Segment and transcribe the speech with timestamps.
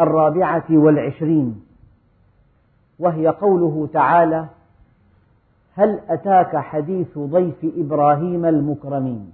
[0.00, 1.64] الرابعة والعشرين.
[2.98, 4.46] وهي قوله تعالى
[5.74, 9.32] هل أتاك حديث ضيف إبراهيم المكرمين؟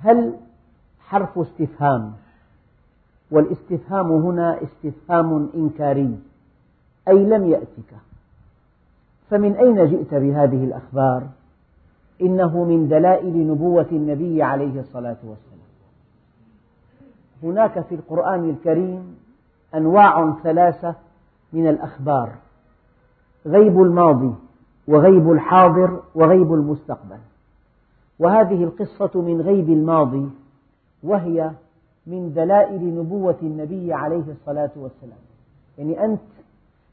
[0.00, 0.34] هل
[1.00, 2.12] حرف استفهام؟
[3.30, 6.18] والاستفهام هنا استفهام إنكاري
[7.08, 7.94] أي لم يأتك.
[9.30, 11.26] فمن أين جئت بهذه الأخبار؟
[12.22, 15.47] إنه من دلائل نبوة النبي عليه الصلاة والسلام.
[17.42, 19.16] هناك في القرآن الكريم
[19.74, 20.94] أنواع ثلاثة
[21.52, 22.32] من الأخبار.
[23.46, 24.34] غيب الماضي
[24.88, 27.18] وغيب الحاضر وغيب المستقبل.
[28.18, 30.28] وهذه القصة من غيب الماضي
[31.02, 31.50] وهي
[32.06, 35.18] من دلائل نبوة النبي عليه الصلاة والسلام.
[35.78, 36.20] يعني أنت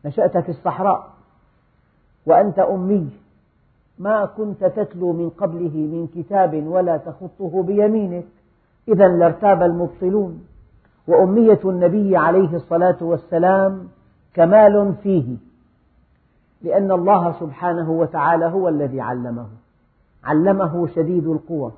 [0.05, 1.09] نشأت في الصحراء
[2.25, 3.09] وأنت أمي
[3.99, 8.25] ما كنت تتلو من قبله من كتاب ولا تخطه بيمينك.
[8.87, 10.45] إذا لارتاب المبطلون
[11.07, 13.87] وأمية النبي عليه الصلاة والسلام
[14.33, 15.37] كمال فيه
[16.61, 19.47] لأن الله سبحانه وتعالى هو الذي علمه
[20.23, 21.71] علمه شديد القوى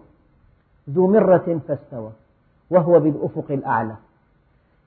[0.89, 2.11] ذو مرة فاستوى
[2.69, 3.95] وهو بالأفق الأعلى.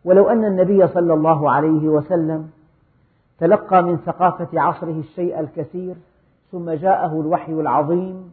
[0.05, 2.51] ولو أن النبي صلى الله عليه وسلم
[3.39, 5.95] تلقى من ثقافة عصره الشيء الكثير
[6.53, 8.33] ثم جاءه الوحي العظيم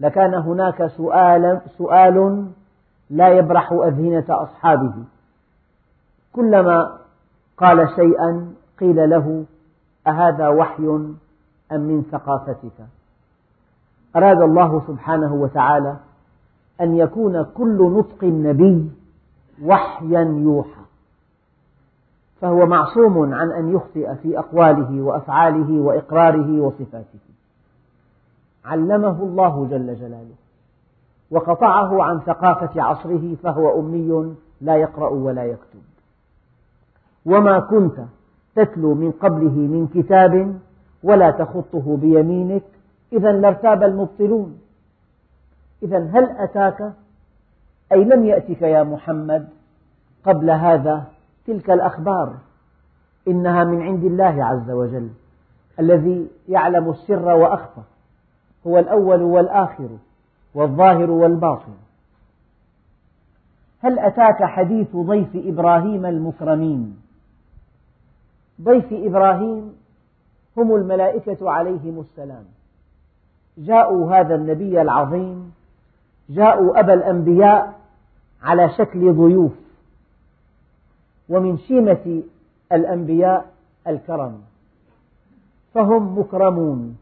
[0.00, 2.46] لكان هناك سؤال, سؤال
[3.10, 4.94] لا يبرح أذهنة أصحابه.
[6.32, 6.98] كلما
[7.56, 9.44] قال شيئا قيل له
[10.06, 10.86] أهذا وحي
[11.72, 12.86] أم من ثقافتك؟
[14.16, 15.96] أراد الله سبحانه وتعالى
[16.80, 18.90] أن يكون كل نطق النبي
[19.62, 20.80] وحيا يوحى.
[22.40, 27.20] فهو معصوم عن أن يخطئ في أقواله وأفعاله وإقراره وصفاته.
[28.64, 30.39] علمه الله جل جلاله.
[31.30, 35.82] وقطعه عن ثقافة عصره فهو أمي لا يقرأ ولا يكتب.
[37.26, 38.00] وما كنت
[38.54, 40.58] تتلو من قبله من كتاب
[41.02, 42.62] ولا تخطه بيمينك
[43.12, 44.58] إذا لارتاب المبطلون.
[45.82, 46.92] إذا هل أتاك؟
[47.92, 49.48] أي لم يأتك يا محمد
[50.24, 51.04] قبل هذا
[51.46, 52.34] تلك الأخبار؟
[53.28, 55.08] إنها من عند الله عز وجل.
[55.80, 57.80] الذي يعلم السر وأخفى
[58.66, 59.88] هو الأول والآخر.
[60.54, 61.72] والظاهر والباطن.
[63.82, 67.00] هل أتاك حديث ضيف إبراهيم المكرمين؟
[68.62, 69.72] ضيف إبراهيم
[70.56, 72.44] هم الملائكة عليهم السلام.
[73.58, 75.52] جاءوا هذا النبي العظيم
[76.30, 77.80] جاءوا أبا الأنبياء
[78.42, 79.52] على شكل ضيوف
[81.28, 82.22] ومن شيمة
[82.72, 83.52] الأنبياء
[83.86, 84.40] الكرم.
[85.74, 86.96] فهم مكرمون.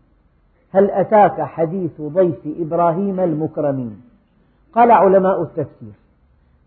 [0.72, 4.00] هل أتاك حديث ضيف إبراهيم المكرمين؟
[4.72, 5.92] قال علماء التفسير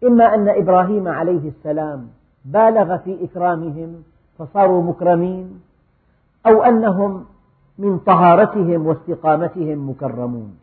[0.03, 2.07] إما أن إبراهيم عليه السلام
[2.45, 4.03] بالغ في إكرامهم
[4.37, 5.61] فصاروا مكرمين
[6.45, 7.25] أو أنهم
[7.77, 10.57] من طهارتهم واستقامتهم مكرمون.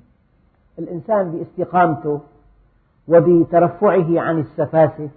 [0.78, 2.20] الإنسان باستقامته
[3.08, 5.10] وبترفعه عن السفاسف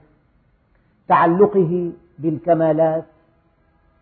[1.08, 3.06] تعلقه بالكمالات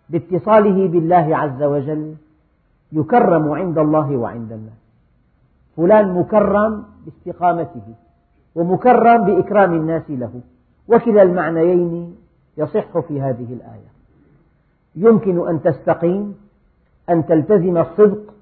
[0.09, 2.15] باتصاله بالله عز وجل
[2.91, 4.79] يكرم عند الله وعند الناس
[5.77, 7.93] فلان مكرم باستقامته
[8.55, 10.41] ومكرم بإكرام الناس له.
[10.87, 12.15] وكلا المعنيين
[12.57, 13.89] يصح في هذه الآية.
[14.95, 16.35] يمكن أن تستقيم
[17.09, 18.33] أن تلتزم الصدق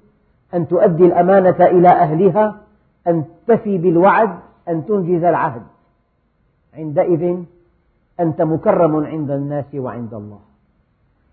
[0.54, 2.56] أن تؤدي الأمانة إلى أهلها
[3.06, 5.62] أن تفي بالوعد أن تنجز العهد.
[6.74, 7.38] عندئذ
[8.20, 10.40] أنت مكرم عند الناس وعند الله.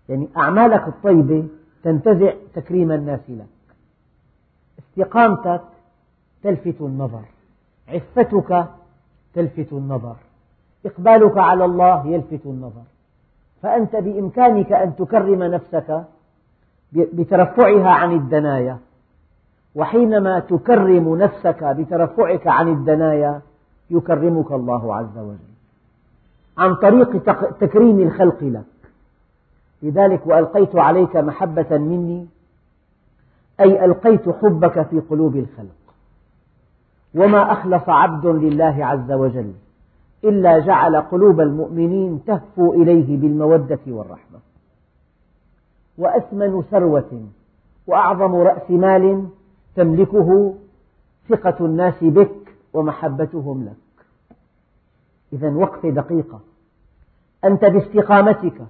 [0.08, 1.44] يعني أعمالك الطيبة
[1.82, 3.46] تنتزع تكريم الناس لك.
[4.78, 5.60] استقامتك
[6.42, 7.22] تلفت النظر.
[7.88, 8.66] عفتك
[9.34, 10.16] تلفت النظر.
[10.86, 12.82] إقبالك على الله يلفت النظر.
[13.62, 16.04] فأنت بإمكانك أن تكرم نفسك
[16.92, 18.78] بترفعها عن الدنايا.
[19.74, 23.40] وحينما تكرم نفسك بترفعك عن الدنايا
[23.90, 25.38] يكرمك الله عز وجل.
[26.58, 27.22] عن طريق
[27.60, 28.64] تكريم الخلق لك.
[29.82, 32.26] لذلك وألقيت عليك محبة مني
[33.60, 35.76] أي ألقيت حبك في قلوب الخلق.
[37.14, 39.52] وما أخلص عبد لله عز وجل
[40.24, 44.38] إلا جعل قلوب المؤمنين تهفو إليه بالمودة والرحمة.
[45.98, 47.22] وأثمن ثروة
[47.86, 49.28] وأعظم رأس مال
[49.76, 50.54] تملكه
[51.28, 54.06] ثقة الناس بك ومحبتهم لك.
[55.32, 56.40] إذا وقفة دقيقة.
[57.44, 58.66] أنت باستقامتك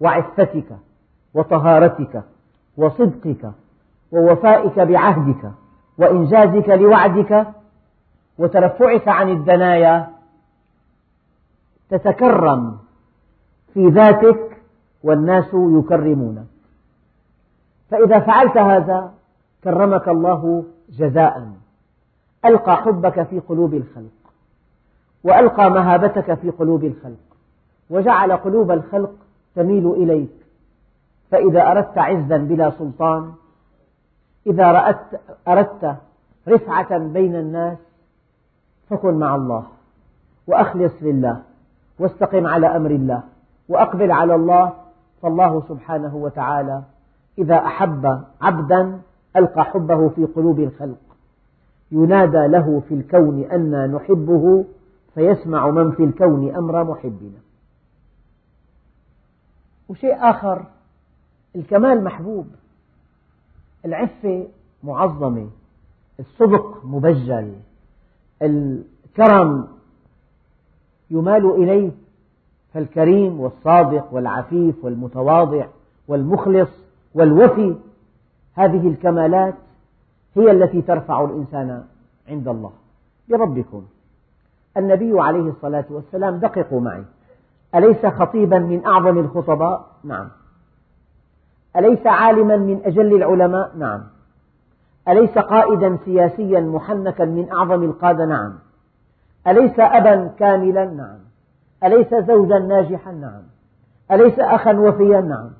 [0.00, 0.76] وعفتك
[1.34, 2.22] وطهارتك
[2.76, 3.52] وصدقك
[4.12, 5.52] ووفائك بعهدك
[5.98, 7.46] وإنجازك لوعدك
[8.38, 10.08] وترفعك عن الدنايا
[11.90, 12.78] تتكرم
[13.74, 14.62] في ذاتك
[15.02, 16.46] والناس يكرمونك
[17.90, 19.12] فإذا فعلت هذا
[19.64, 21.52] كرمك الله جزاء.
[22.44, 24.32] ألقى حبك في قلوب الخلق
[25.24, 27.36] وألقى مهابتك في قلوب الخلق
[27.90, 29.12] وجعل قلوب الخلق
[29.54, 30.40] تميل إليك.
[31.30, 33.32] فإذا أردت عزا بلا سلطان
[34.46, 34.96] إذا
[35.48, 35.96] أردت
[36.48, 37.78] رفعة بين الناس
[38.90, 39.64] فكن مع الله
[40.46, 41.42] وأخلص لله
[41.98, 43.22] واستقم على أمر الله
[43.68, 44.72] وأقبل على الله
[45.22, 46.82] فالله سبحانه وتعالى
[47.38, 49.00] إذا أحب عبدا
[49.36, 50.98] ألقى حبه في قلوب الخلق.
[51.92, 54.64] ينادى له في الكون أنا نحبه
[55.14, 57.49] فيسمع من في الكون أمر محبنا.
[59.90, 60.64] وشيء آخر
[61.56, 62.46] الكمال محبوب.
[63.84, 64.46] العفة
[64.82, 65.48] معظمة
[66.20, 67.54] الصدق مبجل
[68.42, 69.68] الكرم
[71.10, 71.90] يمال إليه
[72.74, 75.66] فالكريم والصادق والعفيف والمتواضع
[76.08, 76.70] والمخلص
[77.14, 77.76] والوفي.
[78.54, 79.54] هذه الكمالات
[80.36, 81.84] هي التي ترفع الإنسان
[82.28, 82.72] عند الله.
[83.28, 83.86] بربكم.
[84.76, 87.04] النبي عليه الصلاة والسلام دققوا معي.
[87.74, 90.28] أليس خطيبا من أعظم الخطباء؟ نعم
[91.76, 94.02] أليس عالما من أجل العلماء؟ نعم
[95.08, 98.58] أليس قائدا سياسيا محنكا من أعظم القادة؟ نعم
[99.46, 101.18] أليس أبا كاملا؟ نعم
[101.84, 103.42] أليس زوجا ناجحا؟ نعم
[104.12, 105.50] أليس أخا وفيا؟ نعم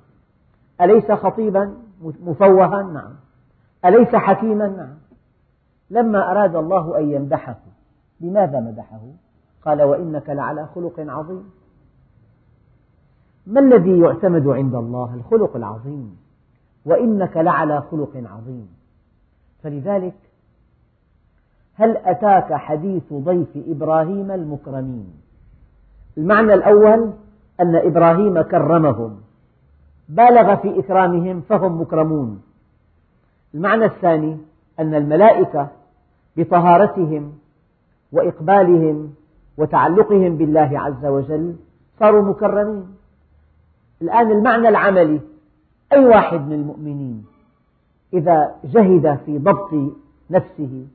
[0.81, 3.13] أليس خطيبا مفوها؟ نعم
[3.85, 4.95] أليس حكيما؟ نعم
[5.91, 7.57] لما أراد الله أن يمدحه
[8.21, 9.01] لماذا مدحه؟
[9.65, 11.51] قال وإنك لعلى خلق عظيم
[13.47, 16.17] ما الذي يعتمد عند الله؟ الخلق العظيم.
[16.85, 18.69] وإنك لعلى خلق عظيم.
[19.63, 20.15] فلذلك
[21.75, 25.13] هل أتاك حديث ضيف إبراهيم المكرمين؟
[26.19, 27.13] المعنى الأول
[27.61, 29.21] أن إبراهيم كرمهم
[30.09, 32.43] بالغ في إكرامهم فهم مكرمون.
[33.55, 34.39] المعنى الثاني
[34.81, 35.69] أن الملائكة
[36.37, 37.33] بطهارتهم
[38.13, 39.15] وإقبالهم
[39.59, 41.57] وتعلقهم بالله عز وجل
[41.99, 43.00] صاروا مكرمين.
[44.03, 45.21] الآن المعنى العملي.
[45.93, 47.25] أي واحد من المؤمنين
[48.13, 49.95] إذا جهد في ضبط
[50.31, 50.87] نفسه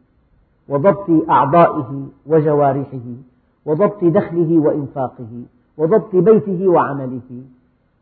[0.70, 3.06] وضبط أعضائه وجوارحه
[3.66, 5.44] وضبط دخله وإنفاقه
[5.78, 7.44] وضبط بيته وعمله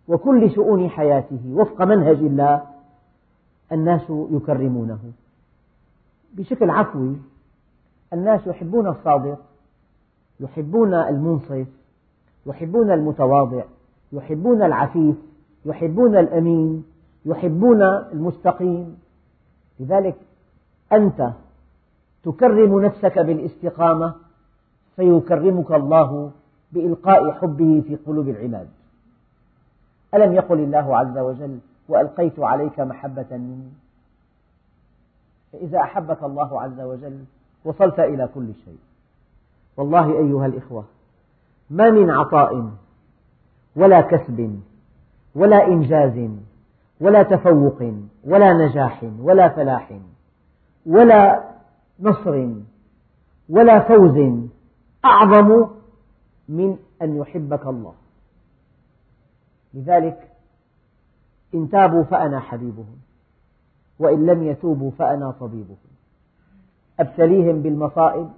[0.07, 2.63] وكل شؤون حياته وفق منهج الله
[3.72, 5.00] الناس يكرمونه.
[6.33, 7.15] بشكل عفوي
[8.13, 9.39] الناس يحبون الصادق
[10.39, 11.67] يحبون المنصف
[12.45, 13.63] يحبون المتواضع.
[14.13, 15.15] يحبون العفيف
[15.65, 16.86] يحبون الأمين
[17.25, 18.98] يحبون المستقيم.
[19.79, 20.15] لذلك
[20.93, 21.29] أنت
[22.24, 24.13] تكرم نفسك بالاستقامة
[24.96, 26.32] فيكرمك الله
[26.72, 28.67] بإلقاء حبه في قلوب العباد.
[30.13, 33.72] ألم يقل الله عز وجل وألقيت عليك محبة مني
[35.53, 37.24] فإذا أحبك الله عز وجل
[37.65, 38.77] وصلت إلى كل شيء.
[39.77, 40.84] والله أيها الإخوة
[41.70, 42.70] ما من عطاء
[43.75, 44.60] ولا كسب
[45.36, 46.30] ولا إنجاز
[47.01, 50.00] ولا تفوق ولا نجاح ولا فلاح
[50.86, 51.44] ولا
[52.00, 52.50] نصر
[53.50, 54.48] ولا فوز
[55.06, 55.68] أعظم
[56.50, 57.94] من أن يحبك الله.
[59.74, 60.30] لذلك
[61.56, 62.98] إن تابوا فأنا حبيبهم
[64.00, 65.77] وإن لم يتوبوا فأنا طبيبهم.
[67.00, 68.30] أبتليهم بالمصائب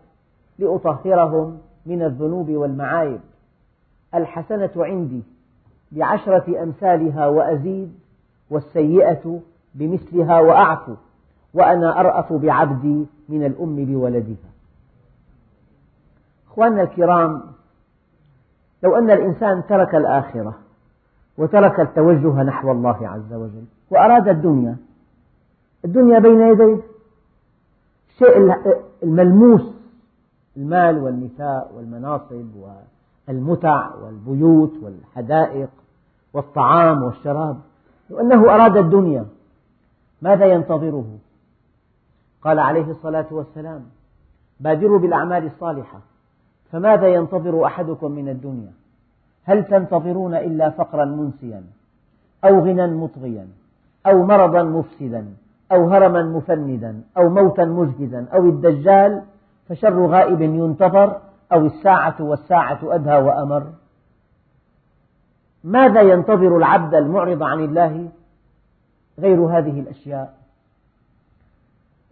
[0.60, 3.20] لأطهرهم من الذنوب والمعايب.
[4.16, 5.24] الحسنة عندي
[5.92, 8.00] بعشرة أمثالها وأزيد
[8.50, 9.40] والسيئة
[9.76, 10.94] بمثلها وأعفو
[11.54, 14.50] وأنا أرأف بعبدي من الأم بولدها
[16.48, 17.42] أخواننا الكرام
[18.84, 20.56] لو أن الإنسان ترك الآخرة
[21.38, 24.78] وترك التوجه نحو الله عز وجل وأراد الدنيا
[25.86, 26.82] الدنيا بين يديه
[28.10, 28.56] الشيء
[29.04, 29.76] الملموس
[30.58, 32.56] المال والنساء والمناصب
[33.28, 35.70] والمتع والبيوت والحدائق
[36.34, 37.58] والطعام والشراب
[38.10, 39.26] لو أنه أراد الدنيا
[40.22, 41.18] ماذا ينتظره؟
[42.42, 43.86] قال عليه الصلاة والسلام
[44.60, 46.00] بادروا بالأعمال الصالحة
[46.72, 48.72] فماذا ينتظر أحدكم من الدنيا؟
[49.44, 51.64] هل تنتظرون إلا فقرا منسيا
[52.46, 53.48] أو غنى مطغيا
[54.08, 55.26] أو مرضا مفسدا
[55.72, 59.22] أو هرما مفندا أو موتا مجهزا أو الدجال
[59.70, 61.18] فشر غائب ينتظر
[61.54, 63.68] أو الساعة والساعة أدهى وأمر.
[65.64, 68.10] ماذا ينتظر العبد المعرض عن الله
[69.20, 70.34] غير هذه الأشياء؟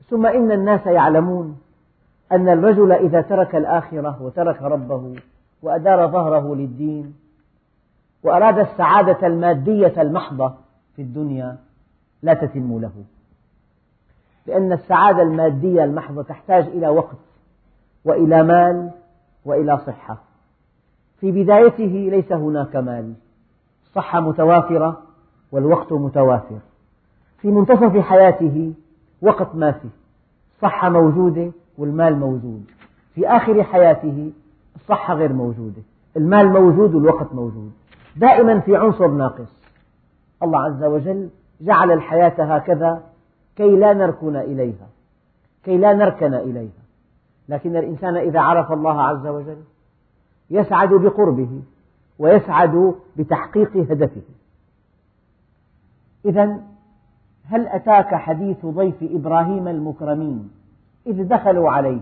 [0.09, 1.57] ثم إن الناس يعلمون
[2.31, 5.15] أن الرجل إذا ترك الآخرة وترك ربه
[5.61, 7.15] وأدار ظهره للدين
[8.23, 10.53] وأراد السعادة المادية المحضة
[10.95, 11.57] في الدنيا
[12.23, 12.91] لا تتم له.
[14.45, 17.17] لأن السعادة المادية المحضة تحتاج إلى وقت
[18.05, 18.91] وإلى مال
[19.45, 20.17] وإلى صحة.
[21.19, 23.13] في بدايته ليس هناك مال.
[23.83, 25.01] الصحة متوافرة
[25.51, 26.59] والوقت متوافر.
[27.37, 28.73] في منتصف حياته
[29.21, 29.89] وقت ما فيه
[30.55, 32.65] الصحة موجودة والمال موجود.
[33.15, 34.31] في آخر حياته
[34.75, 35.81] الصحة غير موجودة.
[36.17, 37.71] المال موجود والوقت موجود.
[38.15, 39.53] دائما في عنصر ناقص.
[40.43, 41.29] الله عز وجل
[41.61, 43.03] جعل الحياة هكذا
[43.55, 44.87] كي لا نركن إليها.
[45.63, 46.82] كي لا نركن إليها.
[47.53, 49.63] لكن الإنسان إذا عرف الله عز وجل
[50.49, 51.61] يسعد بقربه
[52.19, 54.21] ويسعد بتحقيق هدفه.
[56.25, 56.59] إذا
[57.45, 60.51] هل أتاك حديث ضيف إبراهيم المكرمين
[61.07, 62.01] إذ دخلوا عليه؟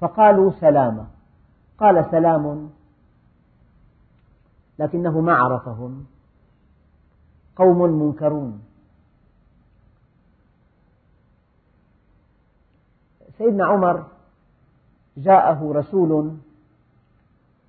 [0.00, 1.06] فقالوا سلاما
[1.78, 2.70] قال سلام.
[4.78, 6.04] لكنه ما عرفهم.
[7.56, 8.62] قوم منكرون.
[13.38, 14.13] سيدنا عمر
[15.16, 16.36] جاءه رسول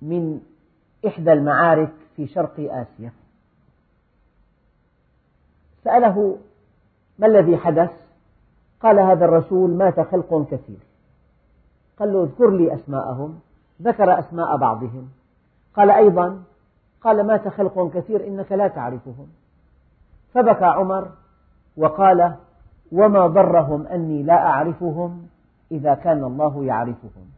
[0.02, 0.40] من
[1.06, 3.12] إحدى المعارك في شرق آسيا.
[5.84, 6.38] سأله
[7.18, 7.90] ما الذي حدث؟
[8.80, 10.78] قال هذا الرسول مات خلق كثير.
[11.98, 13.40] قال له اذكر لي أسماءهم.
[13.82, 15.08] ذكر أسماء بعضهم.
[15.76, 16.42] قال أيضا.
[17.00, 19.28] قال مات خلق كثير إنك لا تعرفهم.
[20.34, 21.08] فبكى عمر
[21.76, 22.34] وقال
[22.92, 25.26] وما ضرهم أني لا أعرفهم
[25.70, 27.35] إذا كان الله يعرفهم.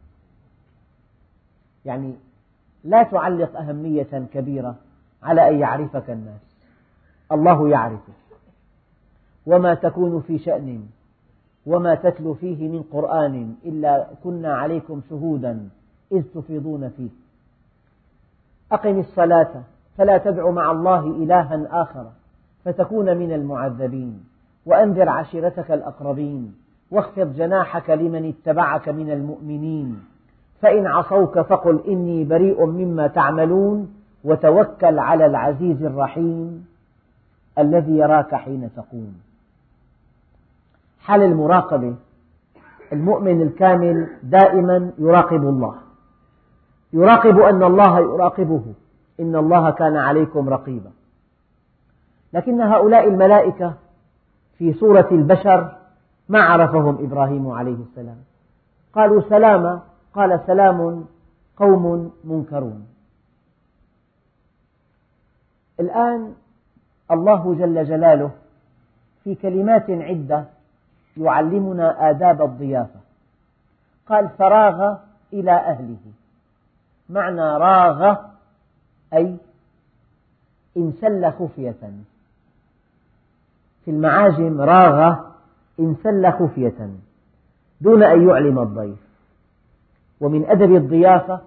[1.85, 2.13] يعني
[2.83, 4.75] لا تعلق أهمية كبيرة
[5.23, 6.41] على أن يعرفك الناس.
[7.31, 8.13] الله يعرفك.
[9.45, 10.87] وما تكون في شأن
[11.65, 15.69] وما تتلو فيه من قرآن إلا كنا عليكم شهودا
[16.11, 17.09] إذ تفيضون فيه.
[18.71, 19.63] أقم الصلاة
[19.97, 22.11] فلا تدع مع الله إلها آخر
[22.65, 24.23] فتكون من المعذبين.
[24.65, 26.55] وأنذر عشيرتك الأقربين
[26.91, 30.03] واخفض جناحك لمن اتبعك من المؤمنين.
[30.61, 36.67] فإن عصوك فقل إني بريء مما تعملون وتوكل على العزيز الرحيم
[37.57, 39.13] الذي يراك حين تقوم.
[40.99, 41.95] حال المراقبة
[42.93, 45.75] المؤمن الكامل دائما يراقب الله.
[46.93, 48.63] يراقب أن الله يراقبه
[49.19, 50.91] إن الله كان عليكم رقيبا.
[52.33, 53.73] لكن هؤلاء الملائكة
[54.57, 55.71] في صورة البشر
[56.29, 58.17] ما عرفهم إبراهيم عليه السلام.
[58.93, 61.05] قالوا سلاما قال سلام
[61.57, 62.87] قوم منكرون.
[65.79, 66.33] الآن
[67.11, 68.31] الله جل جلاله
[69.23, 70.45] في كلمات عدة
[71.17, 72.99] يعلمنا آداب الضيافة.
[74.07, 74.97] قال فراغ
[75.33, 75.97] إلى أهله.
[77.09, 78.15] معنى راغ
[79.13, 79.37] أي
[80.77, 81.91] انسل خفية.
[83.85, 85.15] في المعاجم راغ
[85.79, 86.89] انسل خفية.
[87.81, 89.08] دون أن يعلم الضيف.
[90.21, 91.41] ومن أدب الضيافة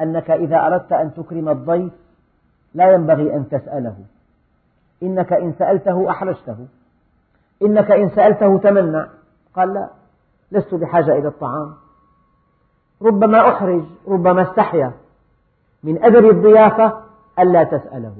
[0.00, 1.92] أنك إذا أردت أن تكرم الضيف
[2.74, 3.96] لا ينبغي أن تسأله.
[5.02, 6.56] إنك إن سألته أحرجته.
[7.62, 9.06] إنك إن سألته تمنع.
[9.54, 9.88] قال لا
[10.52, 11.74] لست بحاجة إلى الطعام.
[13.02, 14.92] ربما أحرج ربما استحيا.
[15.84, 17.00] من أدب الضيافة
[17.38, 18.14] ألا تسأله.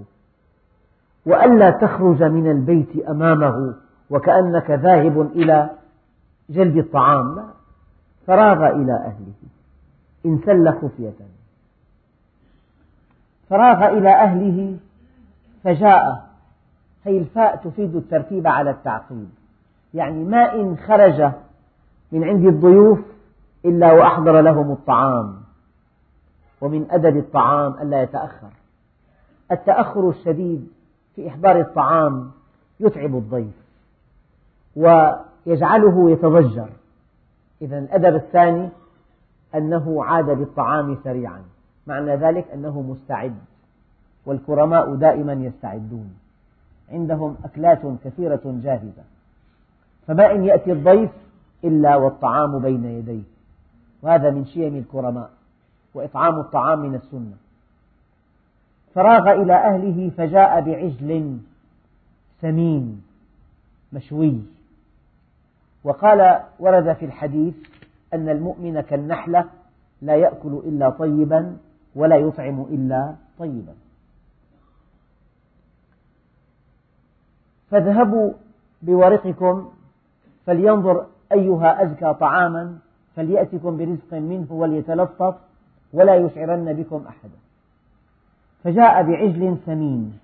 [1.26, 3.74] وألا تخرج من البيت أمامه
[4.10, 5.70] وكأنك ذاهب إلى
[6.50, 7.36] جلب الطعام.
[7.36, 7.63] لا.
[8.26, 9.32] فراغ إلى أهله.
[10.26, 11.12] انسل خفية.
[13.50, 14.76] فراغ إلى أهله
[15.64, 16.26] فجاء.
[17.04, 19.28] هي الفاء تفيد الترتيب على التعقيب.
[19.94, 21.32] يعني ما إن خرج
[22.12, 22.98] من عند الضيوف
[23.64, 25.36] إلا وأحضر لهم الطعام.
[26.60, 28.50] ومن أدب الطعام ألا يتأخر.
[29.52, 30.68] التأخر الشديد
[31.16, 32.30] في إحضار الطعام
[32.80, 33.54] يتعب الضيف.
[34.76, 36.68] ويجعله يتضجر.
[37.62, 38.68] إذا الأدب الثاني
[39.54, 41.42] أنه عاد بالطعام سريعا
[41.86, 43.34] معنى ذلك أنه مستعد
[44.26, 46.14] والكرماء دائما يستعدون.
[46.92, 49.02] عندهم أكلات كثيرة جاهزة.
[50.06, 51.10] فما إن يأتي الضيف
[51.64, 53.22] إلا والطعام بين يديه.
[54.02, 55.30] وهذا من شيم الكرماء
[55.94, 57.36] وإطعام الطعام من السنة.
[58.94, 61.38] فراغ إلى أهله فجاء بعجل
[62.40, 63.02] سمين
[63.92, 64.53] مشوي.
[65.84, 67.54] وقال ورد في الحديث
[68.14, 69.44] أن المؤمن كالنحلة
[70.02, 71.56] لا يأكل إلا طيبا
[71.94, 73.74] ولا يطعم إلا طيبا.
[77.70, 78.32] فاذهبوا
[78.82, 79.70] بورقكم
[80.46, 82.78] فلينظر أيها أزكى طعاما
[83.16, 85.34] فليأتكم برزق منه وليتلطف
[85.92, 87.38] ولا يشعرن بكم أحدا.
[88.64, 90.18] فجاء بعجل سمين.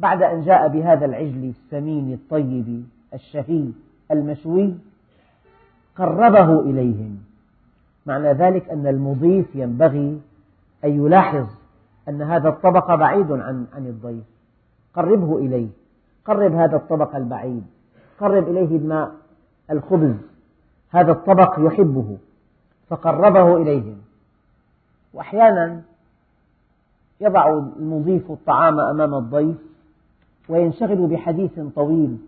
[0.00, 2.84] بعد أن جاء بهذا العجل السمين الطيب
[3.14, 3.64] الشهي
[4.10, 4.74] المشوي
[5.96, 7.18] قربه إليهم.
[8.06, 10.20] معنى ذلك أن المضيف ينبغي
[10.84, 11.46] أن يلاحظ
[12.08, 14.24] أن هذا الطبق بعيد عن عن الضيف.
[14.94, 15.68] قربه إليه.
[16.24, 17.64] قرب هذا الطبق البعيد.
[18.20, 19.12] قرب إليه الماء
[19.70, 20.14] الخبز.
[20.90, 22.18] هذا الطبق يحبه.
[22.88, 23.96] فقربه إليهم.
[25.14, 25.82] وأحيانا
[27.20, 29.56] يضع المضيف الطعام أمام الضيف
[30.48, 32.18] وينشغل بحديث طويل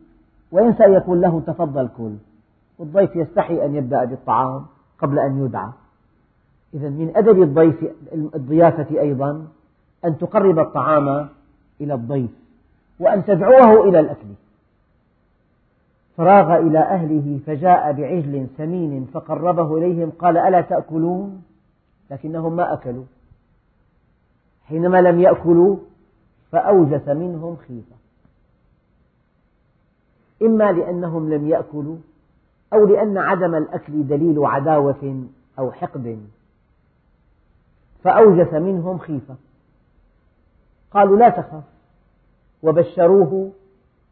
[0.52, 2.14] وينسى أن يقول له تفضل كل.
[2.78, 4.66] والضيف يستحي أن يبدأ بالطعام
[4.98, 5.70] قبل أن يدعى.
[6.74, 9.46] إذا من أدب الضيف الضيافة أيضا
[10.04, 11.28] أن تقرب الطعام
[11.80, 12.30] إلى الضيف
[13.00, 14.28] وأن تدعوه إلى الأكل.
[16.16, 21.42] فراغ إلى أهله فجاء بعجل سمين فقربه إليهم قال ألا تأكلون؟
[22.10, 23.04] لكنهم ما أكلوا.
[24.64, 25.76] حينما لم يأكلوا
[26.52, 27.96] فأوجس منهم خيفة.
[30.42, 31.96] إما لأنهم لم يأكلوا
[32.72, 35.24] أو لأن عدم الأكل دليل عداوة
[35.58, 36.26] أو حقد.
[38.04, 39.34] فأوجس منهم خيفة.
[40.90, 41.64] قالوا لا تخف
[42.62, 43.52] وبشروه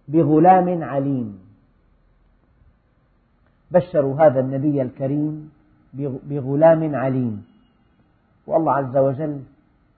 [0.09, 1.39] بغلام عليم.
[3.71, 5.53] بشروا هذا النبي الكريم
[6.23, 7.45] بغلام عليم.
[8.47, 9.41] والله عز وجل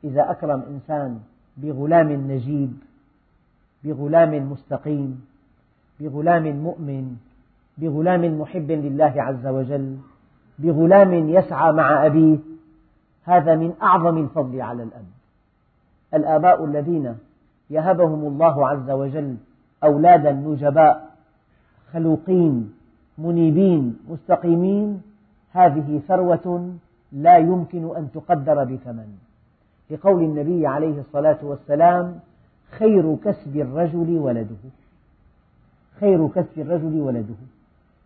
[0.04, 1.20] إذا أكرم إنسان
[1.56, 2.72] بغلام نجيب
[3.84, 5.29] بغلام مستقيم
[6.00, 7.16] بغلام مؤمن
[7.78, 9.96] بغلام محب لله عز وجل
[10.58, 12.38] بغلام يسعى مع أبيه
[13.24, 15.04] هذا من أعظم الفضل على الأب.
[16.14, 17.16] الآباء الذين
[17.70, 19.36] يهبهم الله عز وجل
[19.84, 21.10] أولادا نجباء
[21.92, 22.72] خلوقين
[23.18, 25.02] منيبين مستقيمين
[25.52, 26.74] هذه ثروة
[27.12, 29.08] لا يمكن أن تقدر بثمن.
[29.90, 32.20] لقول النبي عليه الصلاة والسلام
[32.70, 34.79] خير كسب الرجل ولده.
[36.00, 37.34] خير كسب الرجل ولده.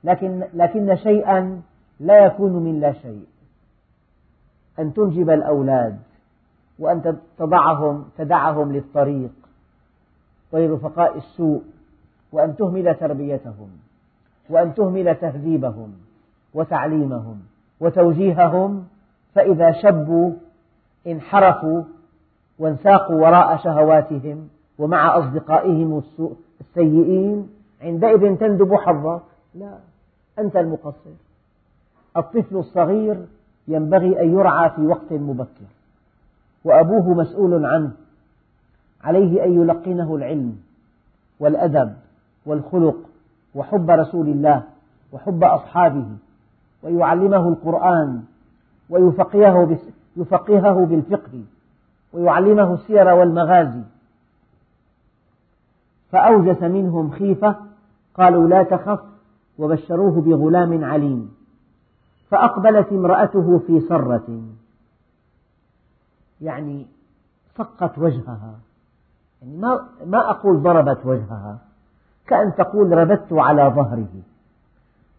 [0.04, 1.62] لكن, لكن شيئا
[2.00, 3.26] لا يكون من لا شيء.
[4.78, 5.98] أن تنجب الأولاد
[6.78, 9.30] وأن تضعهم تدعهم للطريق
[10.52, 11.62] ولرفقاء السوء
[12.32, 13.68] وأن تهمل تربيتهم
[14.50, 15.92] وأن تهمل تهذيبهم
[16.54, 17.40] وتعليمهم
[17.80, 18.86] وتوجيههم
[19.34, 20.32] فإذا شبوا
[21.06, 21.82] انحرفوا
[22.58, 26.02] وانساقوا وراء شهواتهم ومع أصدقائهم
[26.60, 27.48] السيئين
[27.84, 29.22] عندئذ تندب حظك
[29.54, 29.78] لا
[30.38, 31.10] أنت المقصر.
[32.16, 33.26] الطفل الصغير
[33.68, 35.66] ينبغي أن يرعى في وقت مبكر
[36.64, 37.92] وأبوه مسؤول عنه.
[39.04, 40.56] عليه أن يلقنه العلم
[41.40, 41.94] والأدب
[42.46, 42.96] والخلق
[43.54, 44.62] وحب رسول الله
[45.12, 46.06] وحب أصحابه
[46.82, 48.22] ويعلمه القرآن
[48.90, 49.78] ويفقهه
[50.16, 51.42] يفقهه بالفقه
[52.12, 53.82] ويعلمه السير والمغازي.
[56.12, 57.56] فأوجس منهم خيفة
[58.14, 59.00] قالوا لا تخف
[59.58, 61.34] وبشروه بغلام عليم.
[62.30, 64.42] فأقبلت امرأته في سرة
[66.40, 66.86] يعني
[67.56, 68.54] صقت وجهها.
[69.42, 71.58] يعني ما, ما أقول ضربت وجهها.
[72.26, 74.22] كأن تقول ربت على ظهره.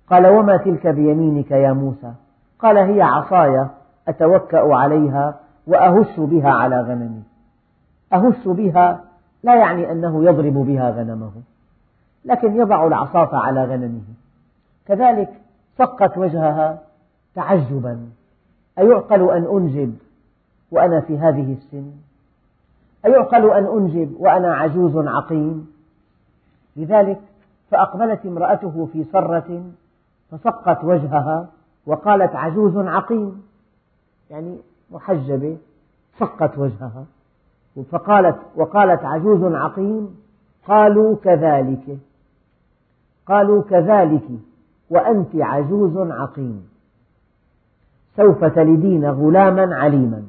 [0.09, 2.13] قال وما تلك بيمينك يا موسى؟
[2.59, 3.67] قال هي عصاي
[4.07, 7.23] أتوكأ عليها وأهش بها على غنمي.
[8.13, 9.03] أهش بها
[9.43, 11.31] لا يعني أنه يضرب بها غنمه.
[12.25, 14.03] لكن يضع العصاة على غنمه.
[14.87, 15.33] كذلك
[15.77, 16.81] صقت وجهها
[17.35, 18.09] تعجبا.
[18.79, 19.95] أيعقل أن أنجب
[20.71, 21.91] وأنا في هذه السن؟
[23.05, 25.71] أيعقل أن أنجب وأنا عجوز عقيم؟
[26.75, 27.21] لذلك
[27.71, 29.63] فأقبلت امرأته في سرة
[30.31, 31.47] فصقت وجهها
[31.85, 33.43] وقالت عجوز عقيم.
[34.29, 34.57] يعني
[34.91, 35.57] محجبة
[36.19, 37.05] صقت وجهها.
[37.91, 40.17] فقالت وقالت عجوز عقيم
[40.67, 41.97] قالوا كذلك.
[43.27, 44.23] قالوا كذلك
[44.89, 46.69] وأنت عجوز عقيم.
[48.17, 50.23] سوف تلدين غلاما عليما.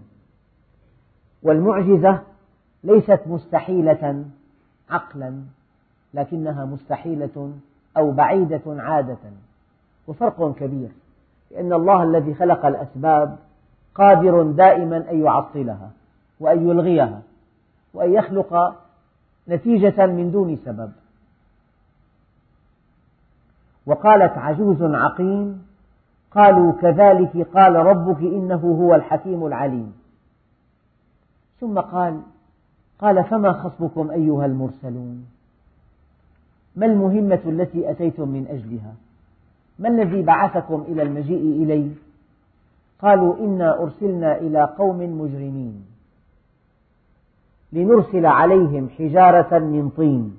[1.43, 2.21] والمعجزة
[2.85, 4.25] ليست مستحيلة
[4.91, 5.43] عقلا
[6.15, 7.53] لكنها مستحيلة
[7.97, 9.19] أو بعيدة عادة.
[10.09, 10.89] وفرق كبير
[11.51, 13.37] لأن الله الذي خلق الأسباب
[13.95, 15.91] قادر دائما أن يعطلها
[16.41, 17.23] وأن يلغيها
[17.95, 18.75] وأن يخلق
[19.49, 20.93] نتيجة من دون سبب.
[23.87, 25.67] وقالت عجوز عقيم
[26.31, 29.93] قالوا كذلك قال ربك إنه هو الحكيم العليم.
[31.61, 32.21] ثم قال
[32.99, 35.27] قال فما خصبكم أيها المرسلون؟
[36.77, 38.95] ما المهمة التي أتيتم من أجلها؟
[39.79, 41.91] ما الذي بعثكم إلى المجيء إلي
[43.03, 45.87] قالوا إنا أرسلنا إلى قوم مجرمين
[47.73, 50.37] لنرسل عليهم حجارة من طين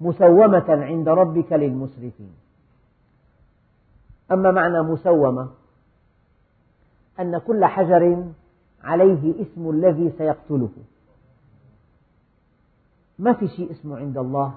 [0.00, 2.43] مسومة عند ربك للمسرفين.
[4.32, 5.48] أما معنى مسومة
[7.20, 8.24] أن كل حجر
[8.84, 10.68] عليه اسم الذي سيقتله.
[13.18, 14.54] ما في شيء اسمه عند الله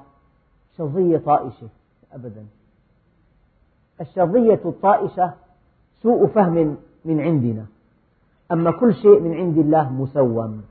[0.78, 1.68] شظية طائشة
[2.14, 2.46] أبدا.
[4.02, 5.34] الشظية الطائشة
[6.04, 7.66] سوء فهم من عندنا.
[8.52, 10.62] أما كل شيء من عند الله مسوم.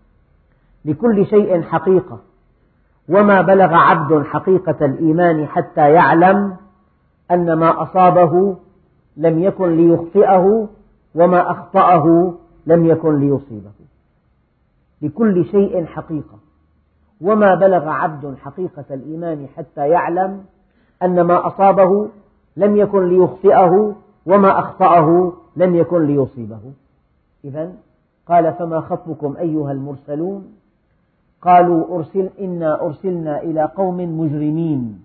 [0.85, 2.19] لكل شيء حقيقة.
[3.09, 6.57] وما بلغ عبد حقيقة الإيمان حتى يعلم
[7.31, 8.57] أن ما أصابه
[9.17, 10.69] لم يكن ليخطئه
[11.15, 12.35] وما أخطأه
[12.67, 13.71] لم يكن ليصيبه.
[15.03, 16.39] لكل شيء حقيقة.
[17.21, 20.45] وما بلغ عبد حقيقة الإيمان حتى يعلم
[21.03, 22.09] أن ما أصابه
[22.57, 23.95] لم يكن ليخطئه
[24.27, 26.61] وما أخطأه لم يكن ليصيبه.
[27.45, 27.73] إذا
[28.29, 30.57] قال فما خطبكم أيها المرسلون؟
[31.43, 35.01] قالوا أرسل إنا أرسلنا إلى قوم مجرمين.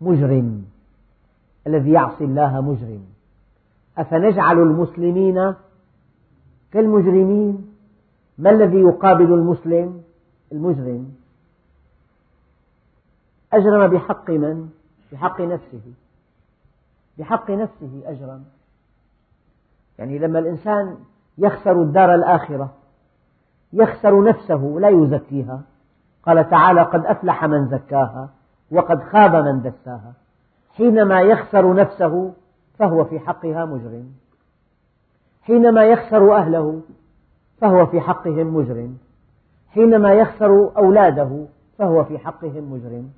[0.00, 0.64] مجرم.
[1.66, 3.04] الذي يعصي الله مجرم.
[3.98, 5.54] أفنجعل المسلمين
[6.72, 7.74] كالمجرمين؟
[8.38, 10.02] ما الذي يقابل المسلم؟
[10.52, 11.14] المجرم.
[13.52, 14.68] أجرم بحق من؟
[15.12, 15.92] بحق نفسه.
[17.18, 18.44] بحق نفسه أجرم.
[19.98, 20.98] يعني لما الإنسان
[21.38, 22.74] يخسر الدار الآخرة
[23.72, 25.62] يخسر نفسه لا يزكيها.
[26.22, 28.30] قال تعالى قد أفلح من زكاها
[28.70, 30.12] وقد خاب من دساها.
[30.76, 32.32] حينما يخسر نفسه
[32.78, 34.12] فهو في حقها مجرم.
[35.42, 36.80] حينما يخسر أهله
[37.58, 38.98] فهو في حقهم مجرم.
[39.68, 41.46] حينما يخسر أولاده
[41.78, 43.10] فهو في حقهم مجرم.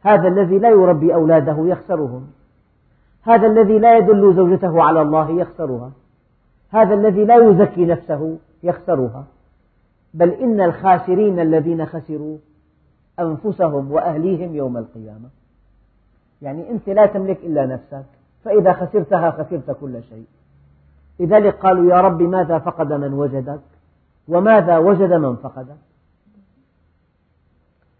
[0.00, 2.26] هذا الذي لا يربي أولاده يخسرهم.
[3.22, 5.92] هذا الذي لا يدل زوجته على الله يخسرها.
[6.70, 9.24] هذا الذي لا يزكي نفسه يخسرها.
[10.14, 12.38] بل إن الخاسرين الذين خسروا
[13.20, 15.43] أنفسهم وأهليهم يوم القيامة.
[16.44, 18.04] يعني أنت لا تملك إلا نفسك
[18.44, 20.24] فإذا خسرتها خسرت كل شيء.
[21.20, 23.60] لذلك قالوا يا رب ماذا فقد من وجدك؟
[24.28, 25.76] وماذا وجد من فقدك؟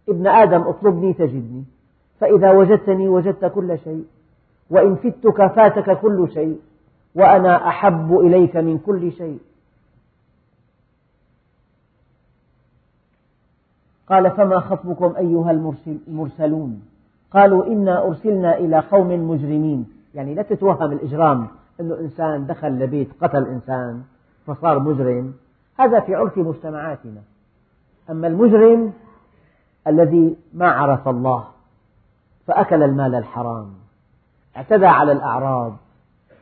[0.09, 1.65] ابن آدم اطلبني تجدني.
[2.21, 4.05] فإذا وجدتني وجدت كل شيء.
[4.71, 6.61] وإن فتك فاتك كل شيء.
[7.15, 9.39] وأنا أحب إليك من كل شيء.
[14.09, 15.51] قال فما خطبكم أيها
[16.09, 16.83] المرسلون؟
[17.35, 19.87] قالوا إنا أرسلنا إلى قوم مجرمين.
[20.15, 21.47] يعني لا تتوهم الإجرام
[21.81, 24.03] أنه إنسان دخل لبيت قتل إنسان
[24.47, 25.35] فصار مجرم.
[25.79, 27.21] هذا في عرف مجتمعاتنا.
[28.11, 28.93] أما المجرم
[29.87, 31.45] الذي ما عرف الله
[32.47, 33.71] فأكل المال الحرام
[34.57, 35.77] اعتدى على الأعراض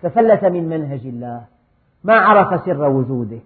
[0.03, 1.45] تفلت من منهج الله
[2.05, 3.39] ما عرف سر وجوده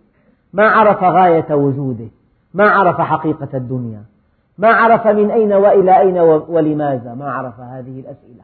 [0.52, 2.09] ما عرف غاية وجوده
[2.54, 4.02] ما عرف حقيقة الدنيا.
[4.58, 8.42] ما عرف من أين وإلى أين ولماذا؟ ما عرف هذه الأسئلة.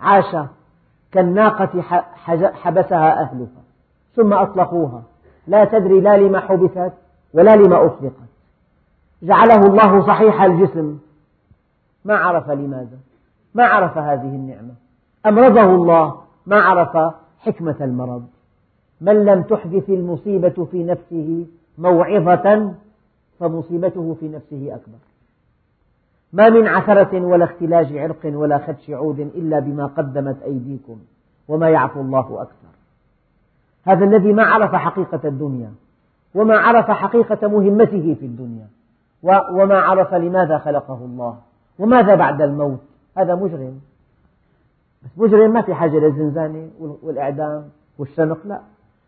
[0.00, 0.48] عاش
[1.12, 1.82] كالناقة
[2.52, 3.62] حبسها أهلها
[4.16, 5.02] ثم أطلقوها.
[5.46, 6.92] لا تدري لا لما حبست
[7.34, 8.30] ولا لما أطلقت.
[9.22, 10.98] جعله الله صحيح الجسم.
[12.04, 12.98] ما عرف لماذا؟
[13.54, 14.74] ما عرف هذه النعمة.
[15.26, 16.20] أمرضه الله.
[16.46, 18.26] ما عرف حكمة المرض.
[19.00, 21.46] من لم تحدث المصيبة في نفسه
[21.78, 22.74] موعظة
[23.40, 24.98] فمصيبته في نفسه أكبر.
[26.34, 30.98] ما من عثرة ولا اختلاج عرق ولا خدش عود إلا بما قدمت أيديكم
[31.48, 32.74] وما يعفو الله أكثر.
[33.84, 35.72] هذا الذي ما عرف حقيقة الدنيا
[36.34, 38.66] وما عرف حقيقة مهمته في الدنيا
[39.52, 41.38] وما عرف لماذا خلقه الله
[41.78, 42.80] وماذا بعد الموت.
[43.18, 43.80] هذا مجرم.
[45.02, 46.70] بس مجرم ما في حاجة للزنزانة
[47.02, 47.68] والإعدام
[47.98, 48.60] والشنق لا.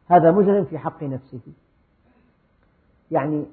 [0.08, 1.40] هذا مجرم في حق نفسه.
[3.10, 3.44] يعني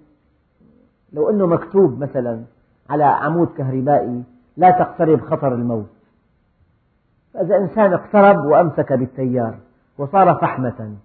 [1.14, 2.44] لو أنه مكتوب مثلا
[2.89, 4.24] على عمود كهربائي
[4.58, 5.89] لا تقترب خطر الموت.
[7.34, 9.58] فإذا إنسان اقترب وأمسك بالتيار
[9.98, 10.96] وصار فحمة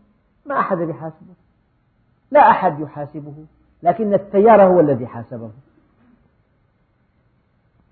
[0.47, 1.35] ما أحد يحاسبه
[2.31, 3.35] لا أحد يحاسبه
[3.83, 5.51] لكن التيار هو الذي حاسبه.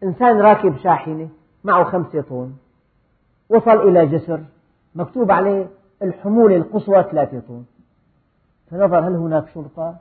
[0.03, 1.29] إنسان راكب شاحنة
[1.65, 2.53] معه خمسة طن
[3.49, 4.41] وصل إلى جسر
[4.95, 5.67] مكتوب عليه
[6.03, 7.65] الحمولة القصوى ثلاثة طن.
[8.71, 9.97] فنظر هل هناك شرطة؟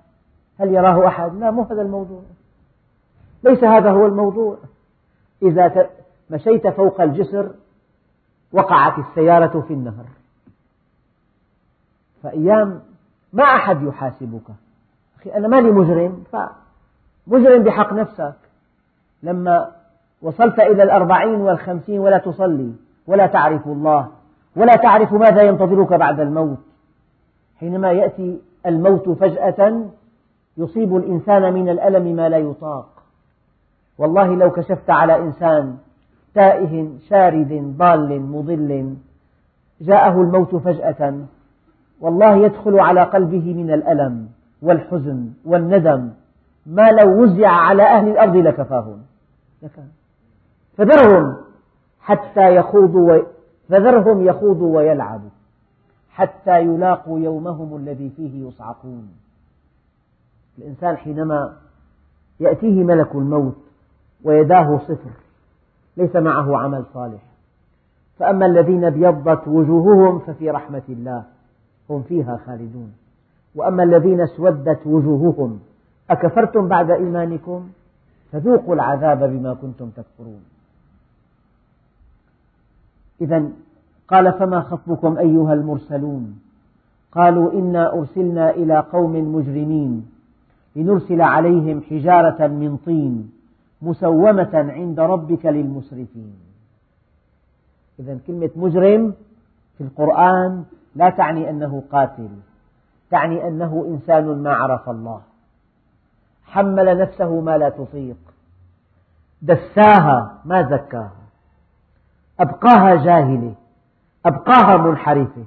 [0.59, 2.21] هل يراه أحد؟ لا مو هذا الموضوع.
[3.45, 4.57] ليس هذا هو الموضوع.
[5.43, 5.89] إذا
[6.29, 7.51] مشيت فوق الجسر
[8.51, 10.05] وقعت السيارة في النهر.
[12.23, 12.81] فأيام
[13.33, 14.41] ما أحد يحاسبك.
[15.19, 16.23] أخي أنا مالي مجرم.
[16.31, 18.35] فمجرم بحق نفسك.
[19.23, 19.71] لما
[20.21, 22.73] وصلت إلى الأربعين والخمسين ولا تصلي
[23.07, 24.07] ولا تعرف الله
[24.55, 26.59] ولا تعرف ماذا ينتظرك بعد الموت.
[27.59, 29.85] حينما يأتي الموت فجأة
[30.57, 32.94] يصيب الإنسان من الألم ما لا يطاق.
[33.97, 35.77] والله لو كشفت على إنسان
[36.33, 38.95] تائه شارد ضال مضل
[39.81, 41.19] جاءه الموت فجأة
[42.01, 44.27] والله يدخل على قلبه من الألم
[44.61, 46.09] والحزن والندم
[46.65, 49.01] ما لو وزع على أهل الأرض لكفاهم.
[50.77, 51.35] فذرهم
[52.01, 53.19] حتى يخوضوا
[53.69, 55.29] فذرهم يخوضوا ويلعبوا
[56.09, 59.09] حتى يلاقوا يومهم الذي فيه يصعقون.
[60.57, 61.53] الإنسان حينما
[62.39, 63.64] يأتيه ملك الموت
[64.25, 65.11] ويداه صفر.
[65.97, 67.21] ليس معه عمل صالح.
[68.19, 71.23] فأما الذين ابيضت وجوههم ففي رحمة الله.
[71.89, 72.93] هم فيها خالدون.
[73.55, 75.59] وأما الذين اسودت وجوههم
[76.09, 77.69] أكفرتم بعد إيمانكم؟
[78.31, 80.43] فذوقوا العذاب بما كنتم تكفرون.
[83.21, 83.49] إذا
[84.07, 86.39] قال فما خطبكم أيها المرسلون؟
[87.11, 90.09] قالوا إنا أرسلنا إلى قوم مجرمين
[90.75, 93.34] لنرسل عليهم حجارة من طين.
[93.85, 96.35] مسومة عند ربك للمسرفين.
[97.99, 99.13] إذا كلمة مجرم
[99.77, 102.29] في القرآن لا تعني أنه قاتل
[103.11, 105.21] تعني أنه إنسان ما عرف الله.
[106.45, 108.17] حمل نفسه ما لا تطيق.
[109.41, 111.25] دساها ما زكاها.
[112.39, 113.53] أبقاها جاهلة
[114.25, 115.45] أبقاها منحرفة.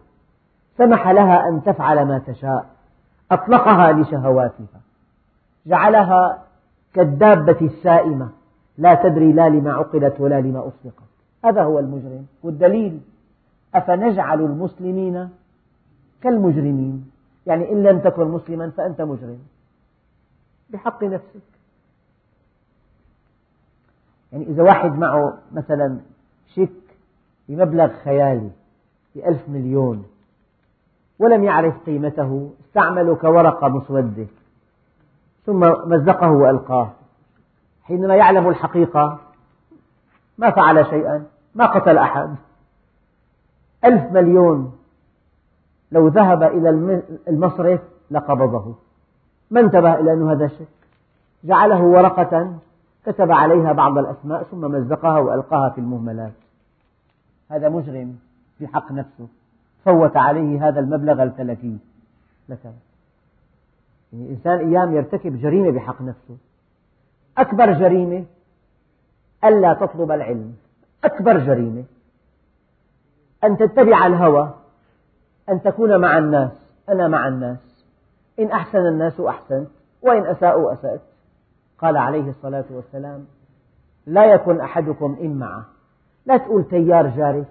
[0.79, 2.67] سمح لها أن تفعل ما تشاء.
[3.31, 4.81] أطلقها لشهواتها.
[5.67, 6.48] جعلها
[6.95, 8.31] كالدابة السائمة
[8.79, 11.09] لا تدري لا لما عقلت ولا لما أطلقت
[11.45, 12.27] هذا هو المجرم.
[12.43, 13.01] والدليل
[13.75, 15.29] أفنجعل المسلمين
[16.23, 17.11] كالمجرمين؟
[17.47, 19.39] يعني إن لم تكن مسلما فأنت مجرم.
[20.71, 21.41] بحق نفسك.
[24.33, 25.99] يعني إذا واحد معه مثلا
[26.55, 26.71] شيك
[27.49, 28.51] بمبلغ خيالي
[29.15, 30.05] بألف مليون
[31.19, 34.27] ولم يعرف قيمته استعمله كورقة مسودة.
[35.49, 36.91] ثم مزقه وألقاه.
[37.83, 39.19] حينما يعلم الحقيقة
[40.39, 42.35] ما فعل شيئا ما قتل أحد.
[43.85, 44.79] ألف مليون
[45.93, 47.81] لو ذهب إلى المصرف
[48.11, 48.75] لقبضه.
[49.51, 50.69] ما انتبه إلى أن هذا شرك
[51.45, 52.59] جعله ورقة
[53.07, 56.33] كتب عليها بعض الأسماء ثم مزقها وألقاها في المهملات.
[57.51, 58.19] هذا مجرم
[58.59, 59.29] في حق نفسه.
[59.85, 61.79] فوت عليه هذا المبلغ الفلكي.
[62.49, 62.88] مثلا
[64.13, 66.37] يعني الإنسان أيام يرتكب جريمة بحق نفسه.
[67.39, 68.25] أكبر جريمة
[69.45, 70.55] ألا تطلب العلم.
[71.05, 71.85] أكبر جريمة.
[73.45, 74.55] أن تتبع الهوى.
[75.49, 76.53] أن تكون مع الناس.
[76.89, 77.59] أنا مع الناس.
[78.39, 79.69] إن أحسن الناس أحسنت
[80.03, 81.01] وإن أساءوا أسأت
[81.79, 83.27] قال عليه الصلاة والسلام
[84.07, 85.65] لا يكن أحدكم إمعة
[86.27, 87.47] لا تقول تيار جارف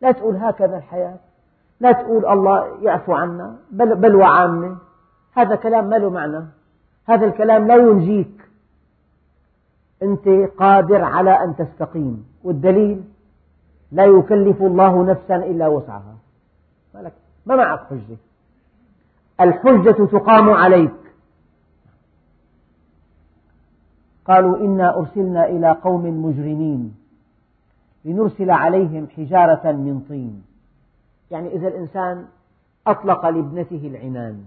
[0.00, 1.16] لا تقول هكذا الحياة.
[1.80, 3.56] لا تقول الله يعفو عنا.
[3.70, 4.76] بل بلوى عامة
[5.32, 6.44] هذا كلام ما له معنى.
[7.06, 8.48] هذا الكلام لا ينجيك.
[10.02, 12.26] أنت قادر على أن تستقيم.
[12.44, 13.04] والدليل
[13.92, 16.16] لا يكلف الله نفسا إلا وسعها.
[16.94, 17.10] ما
[17.46, 18.16] ما معك حجة.
[19.40, 20.92] الحجة تقام عليك.
[24.24, 26.94] قالوا إنا أرسلنا إلى قوم مجرمين
[28.04, 30.42] لنرسل عليهم حجارة من طين.
[31.30, 32.26] يعني إذا الإنسان
[32.86, 34.44] أطلق لابنته العنان.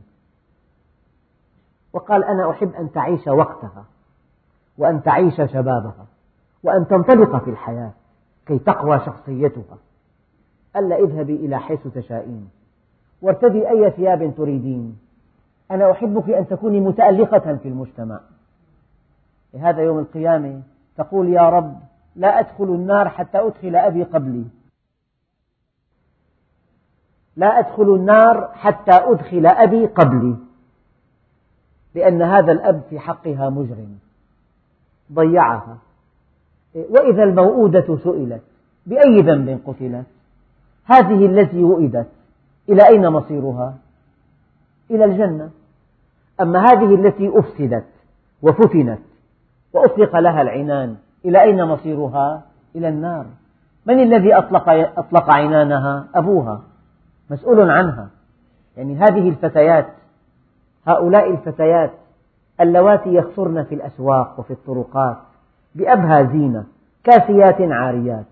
[1.94, 3.86] وقال أنا أحب أن تعيش وقتها
[4.78, 6.06] وأن تعيش شبابها
[6.64, 7.92] وأن تنطلق في الحياة
[8.46, 9.78] كي تقوى شخصيتها.
[10.76, 12.50] ألا اذهبي إلى حيث تشائين
[13.22, 14.98] وارتدي أي ثياب تريدين.
[15.72, 18.20] أنا أحبك أن تكوني متألقة في المجتمع.
[19.60, 20.62] هذا يوم القيامة
[20.98, 21.80] تقول يا رب
[22.16, 24.46] لا أدخل النار حتى أدخل أبي قبلي.
[27.36, 30.36] لا أدخل النار حتى أدخل أبي قبلي.
[31.96, 33.98] بأن هذا الأب في حقها مجرم.
[35.14, 35.78] ضيعها.
[36.76, 38.42] وإذا الموءودة سئلت
[38.86, 40.06] بأي ذنب قتلت؟
[40.86, 42.08] هذه التي وئدت
[42.70, 43.76] إلى أين مصيرها؟
[44.92, 45.50] إلى الجنة.
[46.42, 47.86] أما هذه التي أفسدت
[48.42, 49.00] وفتنت
[49.74, 52.42] وأطلق لها العنان إلى أين مصيرها؟
[52.76, 53.26] إلى النار.
[53.86, 56.62] من الذي أطلق, أطلق عنانها؟ أبوها.
[57.30, 58.10] مسؤول عنها.
[58.78, 59.88] يعني هذه الفتيات
[60.88, 61.92] هؤلاء الفتيات
[62.62, 65.18] اللواتي يخطرن في الأسواق وفي الطرقات
[65.76, 66.66] بأبهى زينة
[67.04, 68.26] كاسيات عاريات.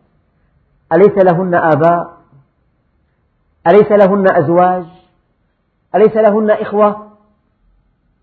[0.93, 2.17] أليس لهن آباء؟
[3.67, 4.85] أليس لهن أزواج؟
[5.95, 7.07] أليس لهن إخوة؟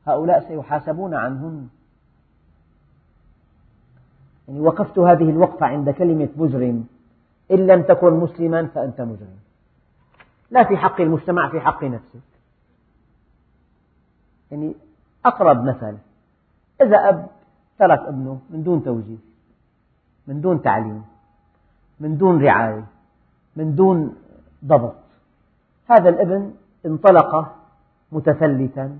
[0.07, 1.69] هؤلاء سيحاسبون عنهن.
[4.49, 6.85] يعني وقفت هذه الوقفة عند كلمة مجرم.
[7.51, 9.39] إن لم تكن مسلما فأنت مجرم.
[10.51, 12.38] لا في حق المجتمع في حق نفسك.
[14.51, 14.75] يعني
[15.27, 15.97] أقرب مثل.
[16.83, 17.27] إذا أب
[17.79, 19.17] ترك أبنه من دون توجيه
[20.27, 21.03] من دون تعليم
[22.01, 22.85] من دون رعاية
[23.57, 24.15] من دون
[24.65, 24.95] ضبط.
[25.91, 26.53] هذا الابن
[26.87, 27.57] انطلق
[28.13, 28.99] متفلتا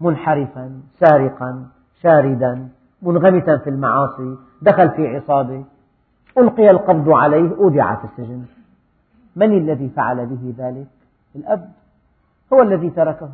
[0.00, 1.66] منحرفا سارقا
[2.02, 2.68] شاردا
[3.02, 5.64] منغمسا في المعاصي دخل في عصابة.
[6.38, 8.44] ألقي القبض عليه أودع في السجن.
[9.36, 10.86] من الذي فعل به ذلك؟
[11.36, 11.72] الأب
[12.52, 13.32] هو الذي تركه.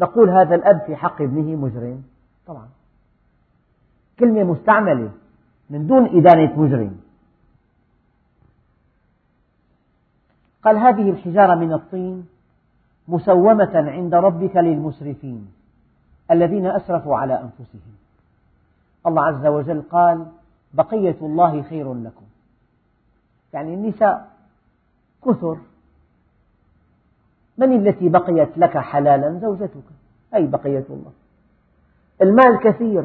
[0.00, 2.02] نقول هذا الأب في حق ابنه مجرم.
[2.46, 2.68] طبعا.
[4.18, 5.10] كلمة مستعملة
[5.70, 7.00] من دون إدانة مجرم.
[10.64, 12.26] قال هذه الحجارة من الطين
[13.08, 15.52] مسومة عند ربك للمسرفين
[16.30, 17.94] الذين أسرفوا على أنفسهم.
[19.06, 20.26] الله عز وجل قال
[20.74, 22.24] بقية الله خير لكم.
[23.52, 24.30] يعني النساء
[25.24, 25.58] كثر
[27.60, 29.84] من التي بقيت لك حلالا زوجتك؟
[30.34, 31.12] أي بقية الله.
[32.22, 33.04] المال كثير.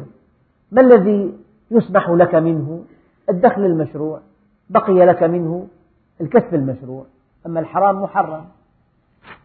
[0.72, 1.34] ما الذي
[1.70, 2.84] يسمح لك منه؟
[3.30, 4.20] الدخل المشروع.
[4.70, 5.66] بقي لك منه
[6.20, 7.04] الكسب المشروع.
[7.46, 8.44] أما الحرام محرم.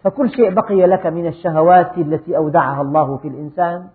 [0.04, 3.88] فكل شيء بقي لك من الشهوات التي أودعها الله في الإنسان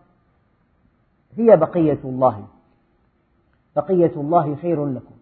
[1.37, 2.45] هي بقية الله.
[3.77, 5.15] بقية الله خير لكم.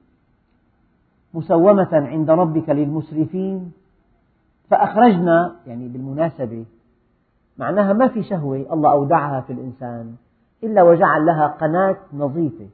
[1.35, 3.73] مسومة عند ربك للمسرفين
[4.71, 6.65] فأخرجنا يعني بالمناسبة
[7.59, 10.15] معناها ما في شهوة الله أودعها في الإنسان
[10.63, 12.67] إلا وجعل لها قناة نظيفة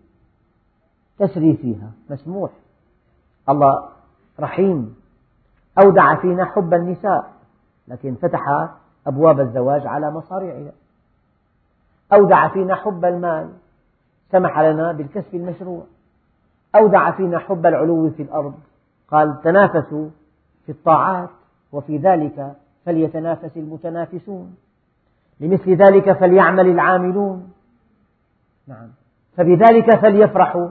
[1.18, 2.50] تسري فيها مسموح.
[3.48, 3.88] الله
[4.40, 4.96] رحيم
[5.79, 7.31] أودع فينا حب النساء
[7.88, 8.68] لكن فتح
[9.07, 10.72] أبواب الزواج على مصاريعنا
[12.12, 13.50] أودع فينا حب المال
[14.33, 15.85] سمح لنا بالكسب المشروع.
[16.74, 18.55] أودع فينا حب العلو في الأرض
[19.11, 20.09] قال تنافسوا
[20.66, 21.31] في الطاعات.
[21.72, 22.52] وفي ذلك
[22.85, 24.56] فليتنافس المتنافسون.
[25.40, 27.52] لمثل ذلك فليعمل العاملون.
[28.68, 28.88] نعم.
[29.37, 30.68] فبذلك فليفرحوا.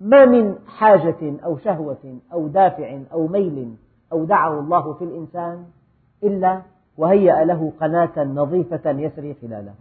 [0.00, 3.76] ما من حاجة أو شهوة أو دافع أو ميل
[4.12, 5.64] أودعه الله في الإنسان
[6.22, 6.62] إلا
[6.96, 9.74] وهيأ له قناة نظيفة يسري خلالها.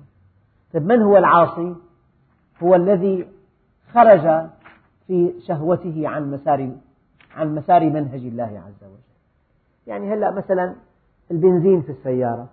[0.73, 1.75] طيب من هو العاصي؟
[2.63, 3.27] هو الذي
[3.93, 4.49] خرج
[5.07, 6.71] في شهوته عن مسار
[7.35, 9.14] عن مسار منهج الله عز وجل.
[9.87, 10.75] يعني هلا مثلا
[11.31, 12.47] البنزين في السيارة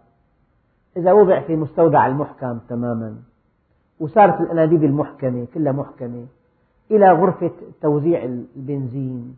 [0.96, 3.16] إذا وضع في مستودع المحكم تماما
[4.00, 6.26] وصارت الأنابيب المحكمة كلها محكمة
[6.90, 7.50] إلى غرفة
[7.82, 9.36] توزيع البنزين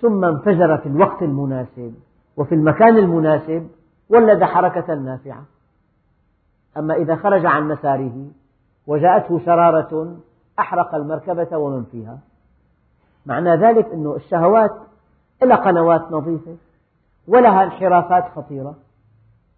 [0.00, 1.94] ثم انفجر في الوقت المناسب
[2.36, 3.68] وفي المكان المناسب
[4.08, 5.44] ولد حركة نافعة.
[6.76, 8.26] أما إذا خرج عن مساره
[8.86, 10.16] وجاءته شرارة
[10.58, 12.18] أحرق المركبة ومن فيها.
[13.26, 14.72] معنى ذلك أن الشهوات
[15.42, 16.56] لها قنوات نظيفة.
[17.28, 18.76] ولها انحرافات خطيرة.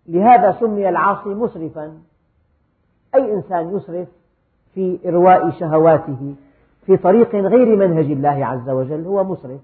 [0.07, 1.98] لهذا سمي العاصي مسرفا.
[3.14, 4.09] أي إنسان يسرف
[4.74, 6.35] في إرواء شهواته
[6.87, 9.61] في طريق غير منهج الله عز وجل هو مسرف.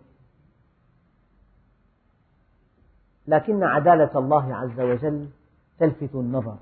[3.26, 5.28] لكن عدالة الله عز وجل
[5.78, 6.57] تلفت النظر.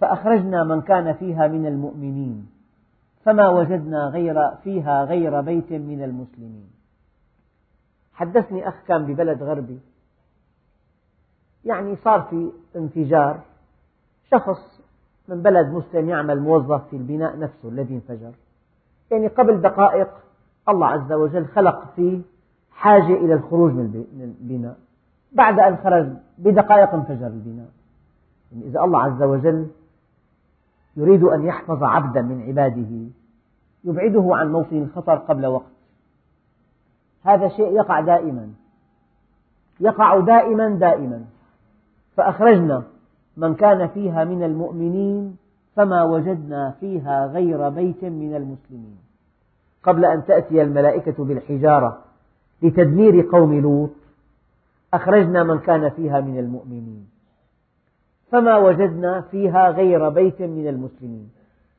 [0.00, 2.50] فأخرجنا من كان فيها من المؤمنين
[3.24, 6.70] فما وجدنا غير فيها غير بيت من المسلمين.
[8.12, 9.78] حدثني أخ كان ببلد غربي.
[11.64, 13.40] يعني صار في انفجار.
[14.30, 14.80] شخص
[15.28, 18.32] من بلد مسلم يعمل موظف في البناء نفسه الذي انفجر.
[19.10, 20.08] يعني قبل دقائق
[20.68, 22.20] الله عز وجل خلق فيه
[22.70, 24.76] حاجة إلى الخروج من البناء.
[25.32, 26.08] بعد أن خرج
[26.38, 27.68] بدقائق انفجر البناء.
[28.52, 29.66] يعني إذا الله عز وجل
[30.96, 33.10] يريد أن يحفظ عبدا من عباده
[33.84, 35.74] يبعده عن موطن الخطر قبل وقت.
[37.22, 38.50] هذا شيء يقع دائما.
[39.80, 41.24] يقع دائما دائما.
[42.16, 42.82] فأخرجنا
[43.36, 45.36] من كان فيها من المؤمنين
[45.76, 48.98] فما وجدنا فيها غير بيت من المسلمين.
[49.82, 51.98] قبل أن تأتي الملائكة بالحجارة
[52.62, 53.90] لتدمير قوم لوط
[54.94, 57.08] أخرجنا من كان فيها من المؤمنين.
[58.30, 61.30] فما وجدنا فيها غير بيت من المسلمين.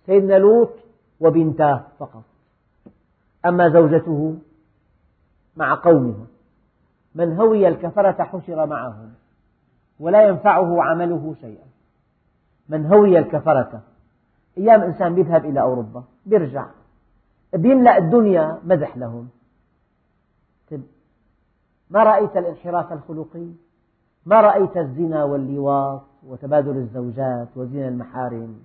[0.06, 0.70] سيدنا لوط
[1.20, 2.24] وبنتاه فقط.
[3.46, 4.36] أما زوجته
[5.58, 6.16] مع قومه
[7.16, 9.10] من هوي الكفرة حشر معهم.
[10.00, 11.66] ولا ينفعه عمله شيئا.
[12.70, 13.82] من هوي الكفرة
[14.58, 16.66] أيام إنسان يذهب إلى أوروبا يرجع
[17.54, 19.30] بيملأ الدنيا مدح لهم.
[20.72, 20.84] طيب،
[21.90, 23.48] ما رأيت الانحراف الخلقي؟
[24.26, 28.60] ما رأيت الزنا واللواط وتبادل الزوجات وزنا المحارم؟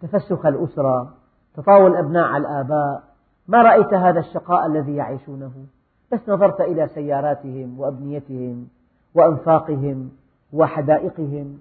[0.00, 1.14] تفسخ الأسرة
[1.54, 3.02] تطاول الأبناء على الآباء.
[3.48, 5.52] ما رأيت هذا الشقاء الذي يعيشونه؟
[6.12, 8.68] بس نظرت إلى سياراتهم وأبنيتهم
[9.14, 10.10] وأنفاقهم.
[10.52, 11.58] وحدائقهم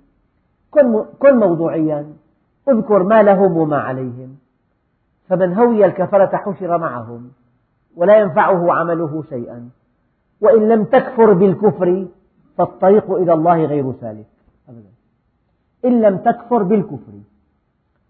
[1.19, 2.13] كن موضوعيا
[2.69, 4.37] اذكر ما لهم وما عليهم.
[5.27, 7.31] فمن هوي الكفرة حشر معهم
[7.95, 9.69] ولا ينفعه عمله شيئا.
[10.41, 12.07] وإن لم تكفر بالكفر
[12.57, 14.27] فالطريق إلى الله غير سالك.
[14.69, 14.89] أبدا.
[15.85, 17.13] إن لم تكفر بالكفر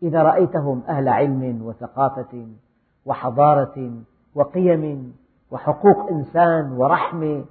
[0.04, 2.48] إذا رأيتهم أهل علم وثقافة
[3.06, 3.92] وحضارة
[4.36, 5.14] وقيم
[5.52, 7.46] وحقوق إنسان ورحمة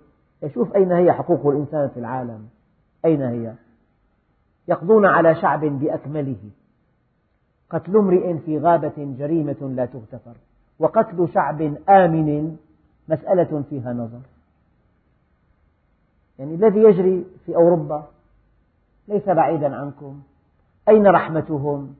[0.54, 2.48] شوف أين هي حقوق الإنسان في العالم.
[3.04, 3.52] أين هي؟
[4.68, 6.50] يقضون على شعب بأكمله.
[7.70, 10.34] قتل امرئ في غابة جريمة لا تغتفر.
[10.78, 12.56] وقتل شعب آمن
[13.08, 14.20] مسألة فيها نظر.
[16.38, 18.04] يعني الذي يجري في أوروبا
[19.08, 20.20] ليس بعيدا عنكم.
[20.88, 21.94] أين رحمتهم؟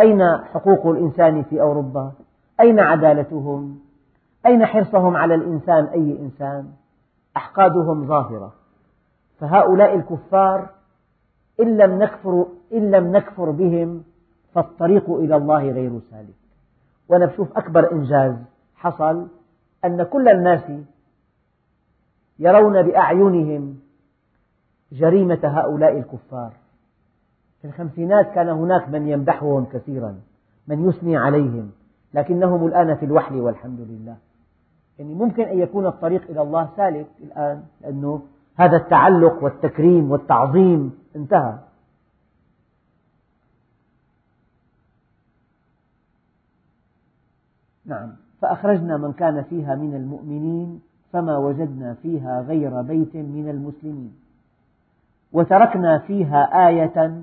[0.00, 0.22] أين
[0.52, 2.12] حقوق الإنسان في أوروبا؟
[2.60, 3.78] أين عدالتهم؟
[4.46, 6.72] أين حرصهم على الإنسان أي إنسان؟
[7.36, 8.52] أحقادهم ظاهرة.
[9.40, 10.70] فهؤلاء الكفار
[11.60, 14.02] إن لم نكفر, إن لم نكفر بهم
[14.54, 16.34] فالطريق إلى الله غير سالك.
[17.08, 18.34] وأنا بشوف أكبر إنجاز
[18.74, 19.26] حصل
[19.84, 20.70] أن كل الناس
[22.38, 23.78] يرون بأعينهم
[24.92, 26.52] جريمة هؤلاء الكفار.
[27.62, 30.20] في الخمسينات كان هناك من يمدحهم كثيرا
[30.68, 31.70] من يثني عليهم
[32.14, 34.16] لكنهم الآن في الوحل والحمد لله.
[34.98, 38.22] يعني ممكن أن يكون الطريق إلى الله سالك الآن لأنه
[38.58, 41.58] هذا التعلق والتكريم والتعظيم انتهى.
[47.86, 48.12] نعم.
[48.40, 50.80] فأخرجنا من كان فيها من المؤمنين
[51.12, 54.16] فما وجدنا فيها غير بيت من المسلمين.
[55.32, 57.22] وتركنا فيها آية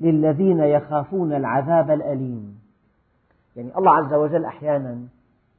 [0.00, 2.60] للذين يخافون العذاب الأليم.
[3.56, 4.98] يعني الله عز وجل أحيانا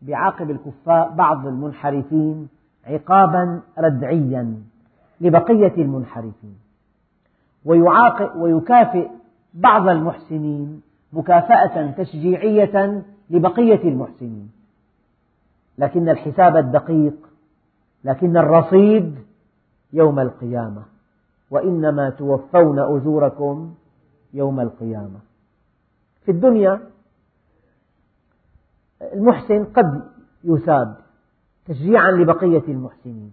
[0.02, 2.50] بيعاقب الكفار بعض المنحرفين
[2.86, 4.64] عقابا ردعيا
[5.22, 6.58] لبقية المنحرفين.
[8.36, 9.10] ويكافئ
[9.54, 10.82] بعض المحسنين
[11.14, 14.52] مكافأة تشجيعية لبقية المحسنين.
[15.78, 17.14] لكن الحساب الدقيق
[18.04, 19.16] لكن الرصيد
[19.94, 20.84] يوم القيامة.
[21.52, 23.74] وإنما توفون أجوركم
[24.34, 25.20] يوم القيامة.
[26.26, 26.82] في الدنيا
[29.14, 30.04] المحسن قد
[30.44, 30.96] يثاب.
[31.70, 33.32] تشجيعا لبقية المحسنين.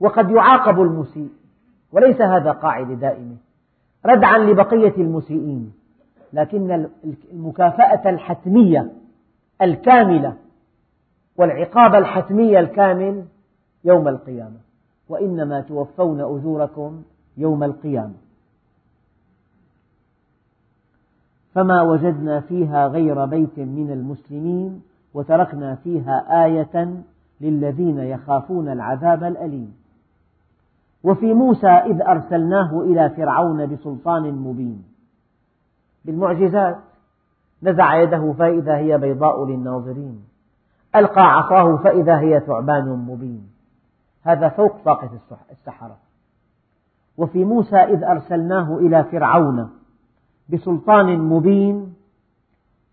[0.00, 1.30] وقد يعاقب المسيء
[1.92, 3.36] وليس هذا قاعدة دائمة
[4.06, 5.72] ردعا لبقية المسيئين.
[6.32, 6.88] لكن
[7.32, 8.92] المكافأة الحتمية
[9.62, 10.36] الكاملة
[11.36, 13.24] والعقاب الحتمي الكامل
[13.84, 14.56] يوم القيامة.
[15.08, 17.02] وإنما توفون أجوركم
[17.36, 18.14] يوم القيامة.
[21.54, 24.82] فما وجدنا فيها غير بيت من المسلمين
[25.14, 27.02] وتركنا فيها آية
[27.40, 29.74] للذين يخافون العذاب الأليم.
[31.02, 34.84] وفي موسى إذ أرسلناه إلى فرعون بسلطان مبين.
[36.04, 36.78] بالمعجزات
[37.62, 40.24] نزع يده فإذا هي بيضاء للناظرين.
[40.96, 43.50] ألقى عصاه فإذا هي ثعبان مبين.
[44.22, 45.10] هذا فوق طاقة
[45.50, 45.96] السحرة.
[47.16, 49.70] وفي موسى إذ أرسلناه إلى فرعون
[50.48, 51.94] بسلطان مبين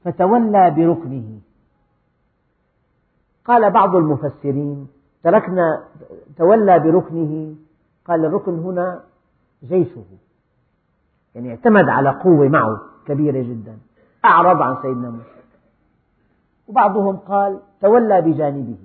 [0.03, 1.39] فتولى بركنه.
[3.47, 4.87] قال بعض المفسرين
[5.23, 5.83] تركنا
[6.37, 7.55] تولى بركنه
[8.05, 9.03] قال الركن هنا
[9.63, 10.05] جيشه.
[11.35, 13.77] يعني اعتمد على قوة معه كبيرة جدا.
[14.25, 15.29] أعرض عن سيدنا موسى
[16.67, 18.77] وبعضهم قال تولى بجانبه.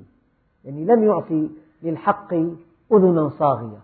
[0.64, 1.50] يعني لم يعطي
[1.82, 2.34] للحق
[2.92, 3.80] أذنا صاغية.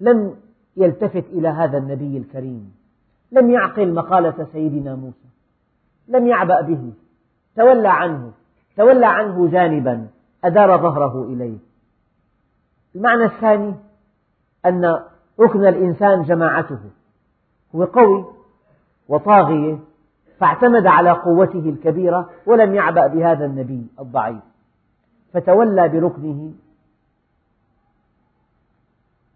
[0.00, 0.36] لم
[0.76, 2.74] يلتفت إلى هذا النبي الكريم.
[3.32, 5.28] لم يعقل مقالة سيدنا موسى.
[6.08, 6.92] لم يعبأ به.
[7.56, 8.32] تولى عنه.
[8.78, 10.08] تولى عنه جانبا
[10.44, 11.58] أدار ظهره إليه.
[12.94, 13.74] المعنى الثاني
[14.66, 15.04] أن
[15.40, 16.80] ركن الإنسان جماعته
[17.74, 18.24] هو قوي
[19.08, 19.78] وطاغية
[20.38, 24.42] فاعتمد على قوته الكبيرة ولم يعبأ بهذا النبي الضعيف.
[25.32, 26.52] فتولى بركنه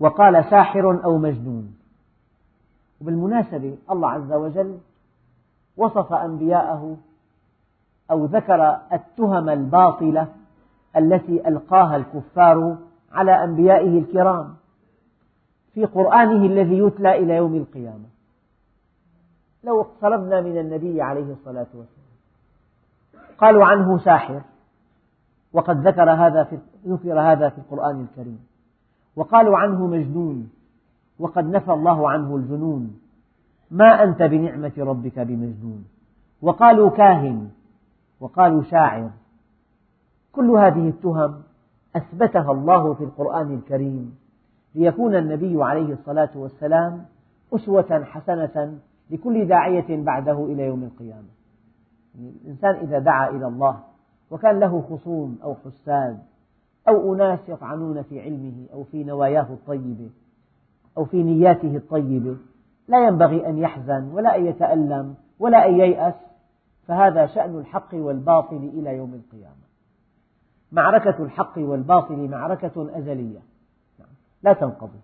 [0.01, 1.77] وقال ساحر أو مجنون.
[3.01, 4.79] وبالمناسبة الله عز وجل
[5.77, 6.97] وصف أنبياءه
[8.11, 10.29] أو ذكر التهم الباطلة
[10.97, 12.77] التي ألقاها الكفار
[13.13, 14.55] على أنبيائه الكرام
[15.75, 18.05] في قرآنه الذي يتلى إلى يوم القيامة.
[19.65, 22.13] لو اقتربنا من النبي عليه الصلاة والسلام.
[23.39, 24.43] قالوا عنه ساحر.
[25.53, 28.47] وقد ذكر هذا في ذكر هذا في القرآن الكريم.
[29.17, 30.51] وقالوا عنه مجنون.
[31.19, 33.01] وقد نفى الله عنه الجنون.
[33.71, 35.85] ما أنت بنعمة ربك بمجنون.
[36.43, 37.51] وقالوا كاهن.
[38.23, 39.11] وقالوا شاعر.
[40.33, 41.43] كل هذه التهم
[41.97, 44.17] أثبتها الله في القرآن الكريم
[44.75, 47.05] ليكون النبي عليه الصلاة والسلام
[47.55, 48.79] أسوة حسنة
[49.11, 51.29] لكل داعية بعده إلى يوم القيامة.
[52.45, 53.81] الإنسان إذا دعا إلى الله
[54.31, 56.19] وكان له خصوم أو حساد
[56.89, 60.11] أو أناس يطعنون في علمه أو في نواياه الطيبة
[60.99, 62.37] أو في نياته الطيبة
[62.89, 66.15] لا ينبغي أن يحزن ولا أن يتألم ولا أن ييأس
[66.87, 69.63] فهذا شأن الحق والباطل إلى يوم القيامة.
[70.73, 73.41] معركة الحق والباطل معركة أزلية.
[74.43, 74.99] لا تنقضي.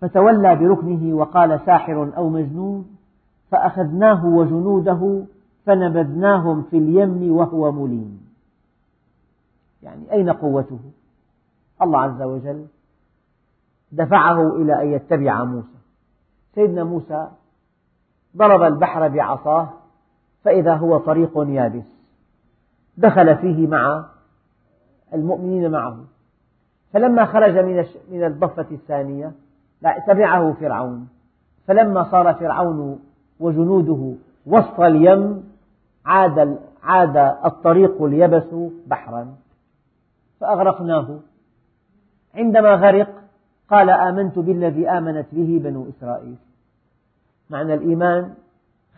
[0.00, 2.96] فتولى بركنه وقال ساحر أو مجنون
[3.50, 5.24] فأخذناه وجنوده
[5.66, 8.26] فنبذناهم في اليم وهو مليم.
[9.82, 10.80] يعني أين قوته؟
[11.82, 12.66] الله عز وجل
[13.92, 15.78] دفعه إلى أن يتبع موسى.
[16.54, 17.28] سيدنا موسى
[18.36, 19.68] ضرب البحر بعصاه
[20.44, 21.86] فإذا هو طريق يابس.
[22.96, 24.04] دخل فيه مع
[25.14, 25.96] المؤمنين معه.
[26.92, 27.58] فلما خرج
[28.10, 29.32] من الضفة الثانية
[30.06, 31.08] تبعه فرعون.
[31.66, 33.00] فلما صار فرعون
[33.40, 34.14] وجنوده
[34.46, 35.50] وسط اليم
[36.06, 38.54] عاد عاد الطريق اليبس
[38.86, 39.34] بحرا.
[40.40, 41.18] فأغرقناه.
[42.34, 43.08] عندما غرق
[43.70, 46.36] قال آمنت بالذي آمنت به بنو إسرائيل.
[47.50, 48.34] معنى الإيمان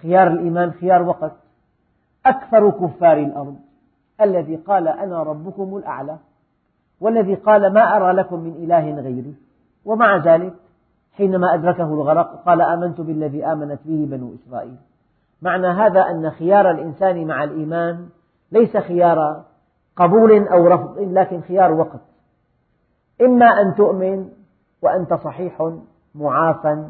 [0.02, 1.32] خيار الإيمان خيار وقت.
[2.26, 3.56] أكثر كفار الأرض.
[4.20, 6.16] الذي قال أنا ربكم الأعلى.
[7.00, 9.34] والذي قال ما أرى لكم من إله غيري.
[9.84, 10.54] ومع ذلك
[11.12, 14.76] حينما أدركه الغرق قال آمنت بالذي آمنت به بنو إسرائيل.
[15.42, 18.08] معنى هذا أن خيار الإنسان مع الإيمان
[18.52, 19.44] ليس خيار
[19.96, 22.00] قبول أو رفض لكن خيار وقت.
[23.20, 24.28] إما أن تؤمن
[24.82, 25.72] وأنت صحيح
[26.14, 26.88] معافى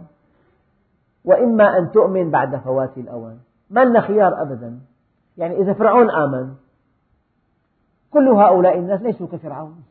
[1.27, 3.39] وإما أن تؤمن بعد فوات الأوان.
[3.70, 4.79] ما لنا خيار أبدا.
[5.37, 6.55] يعني إذا فرعون آمن
[8.11, 9.85] كل هؤلاء الناس ليسوا كفرعون.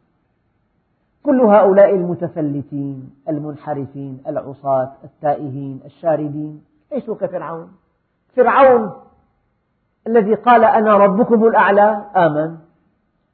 [1.24, 7.72] كل هؤلاء المتفلتين المنحرفين العصاة التائهين الشاردين ليسوا كفرعون.
[8.36, 8.92] فرعون
[10.08, 12.58] الذي قال أنا ربكم الأعلى آمن.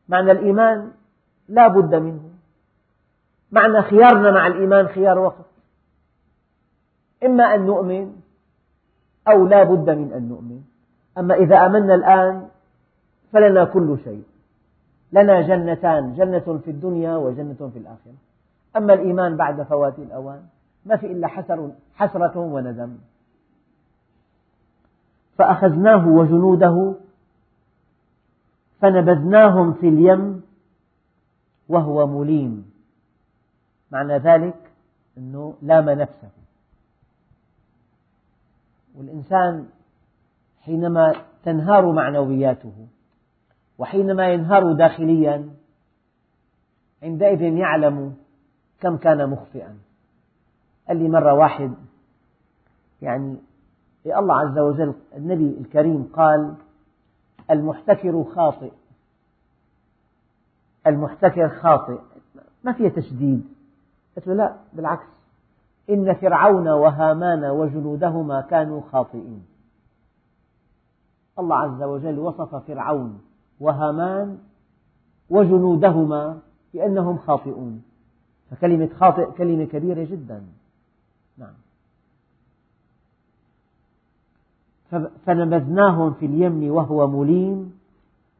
[0.09, 0.91] معنى الإيمان
[1.49, 2.29] لا بد منه.
[3.51, 5.50] معنى خيارنا مع الإيمان خيار وقت.
[7.25, 8.15] إما أن نؤمن
[9.27, 10.61] أو لا بد من أن نؤمن.
[11.17, 12.47] أما إذا آمنا الآن
[13.31, 14.23] فلنا كل شيء.
[15.11, 18.13] لنا جنتان جنة في الدنيا وجنة في الآخرة.
[18.77, 20.41] أما الإيمان بعد فوات الأوان
[20.85, 22.97] ما في إلا حسر حسرة وندم.
[25.37, 26.95] فأخذناه وجنوده
[28.81, 30.41] فنبذناهم في اليم
[31.69, 32.71] وهو مليم.
[33.91, 34.71] معنى ذلك
[35.17, 36.40] أنه لام نفسه
[38.95, 39.67] والإنسان
[40.61, 42.87] حينما تنهار معنوياته
[43.77, 45.49] وحينما ينهار داخليا
[47.03, 48.15] عندئذ يعلم
[48.79, 49.77] كم كان مخطئا.
[50.87, 51.73] قال لي مرة واحد
[53.01, 53.37] يعني
[54.05, 56.55] الله عز وجل النبي الكريم قال
[57.51, 58.71] المحتكر خاطئ.
[60.87, 61.99] المحتكر خاطئ.
[62.63, 63.47] ما فيها تشديد.
[64.15, 65.20] قلت له لا بالعكس.
[65.89, 69.45] إن فرعون وهامان وجنودهما كانوا خاطئين.
[71.39, 73.21] الله عز وجل وصف فرعون
[73.59, 74.37] وهامان
[75.29, 76.39] وجنودهما
[76.73, 77.83] بأنهم خاطئون.
[78.51, 80.43] فكلمة خاطئ كلمة كبيرة جدا.
[81.37, 81.53] نعم.
[85.25, 87.73] فنبذناهم في اليم وهو مليم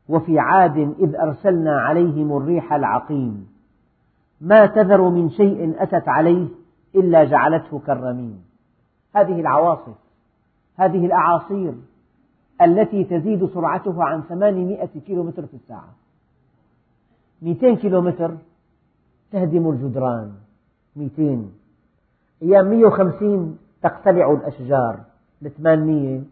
[0.09, 3.47] وفي عاد إذ أرسلنا عليهم الريح العقيم.
[4.41, 6.47] ما تذر من شيء أتت عليه
[6.95, 8.43] إلا جعلته كالرميم.
[9.15, 9.95] هذه العواصف
[10.75, 11.73] هذه الأعاصير
[12.61, 15.93] التي تزيد سرعتها عن 800 كيلومتر في الساعة.
[17.41, 18.37] 200 كيلومتر
[19.31, 20.31] تهدم الجدران.
[20.95, 21.49] 200
[22.41, 24.99] أيام 150 تقتلع الأشجار
[25.41, 26.23] لثمانمية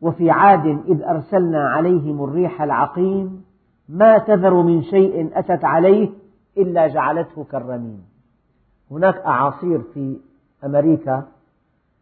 [0.00, 3.44] وفي عاد إذ أرسلنا عليهم الريح العقيم
[3.88, 6.10] ما تذر من شيء أتت عليه
[6.58, 8.13] إلا جعلته كالرميم.
[8.94, 10.16] هناك أعاصير في
[10.64, 11.26] أمريكا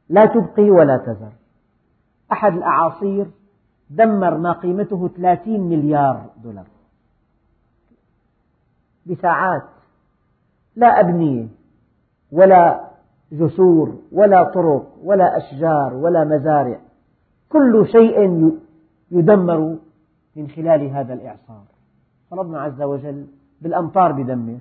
[0.09, 1.33] لا تبقي ولا تذر
[2.33, 3.27] أحد الأعاصير
[3.91, 6.67] دمر ما قيمته 30 مليار دولار.
[9.07, 9.63] بساعات
[10.77, 11.49] لا أبنية
[12.33, 12.91] ولا
[13.33, 16.81] جسور ولا طرق ولا أشجار ولا مزارع.
[17.49, 18.51] كل شيء
[19.11, 19.77] يدمر
[20.37, 21.65] من خلال هذا الإعصار.
[22.31, 23.27] فربنا عز وجل
[23.61, 24.59] بالأمطار بدمر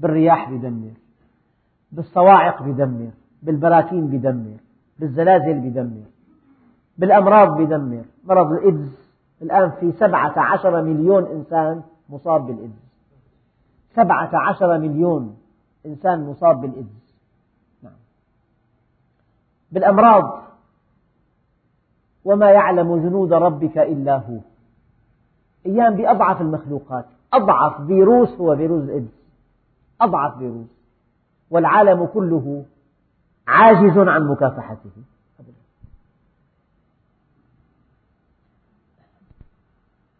[0.00, 0.92] بالرياح بدمر
[1.92, 3.10] بالصواعق بدمر
[3.42, 4.56] بالبراكين بدمر
[4.98, 6.02] بالزلازل بدمر
[6.98, 8.88] بالأمراض بدمر مرض الإيدز
[9.42, 12.90] الآن في سبعة عشر مليون إنسان مصاب بالإيدز
[13.94, 15.36] سبعة عشر مليون
[15.86, 17.14] إنسان مصاب بالإيدز
[17.82, 17.92] نعم.
[19.72, 20.40] بالأمراض.
[22.24, 24.38] وما يعلم جنود ربك إلا هو.
[25.66, 27.06] أيام بأضعف المخلوقات.
[27.32, 29.20] أضعف فيروس هو فيروس الإيدز
[30.00, 30.79] أضعف فيروس.
[31.50, 32.64] والعالم كله
[33.48, 34.90] عاجز عن مكافحته.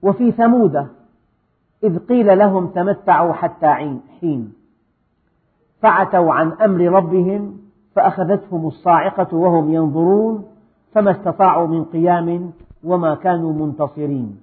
[0.03, 0.89] وفي ثمود
[1.85, 3.67] إذ قيل لهم تمتعوا حتى
[4.21, 4.53] حين.
[5.83, 7.61] فعتوا عن أمر ربهم
[7.95, 10.57] فأخذتهم الصاعقة وهم ينظرون
[10.93, 12.53] فما استطاعوا من قيام
[12.85, 14.41] وما كانوا منتصرين.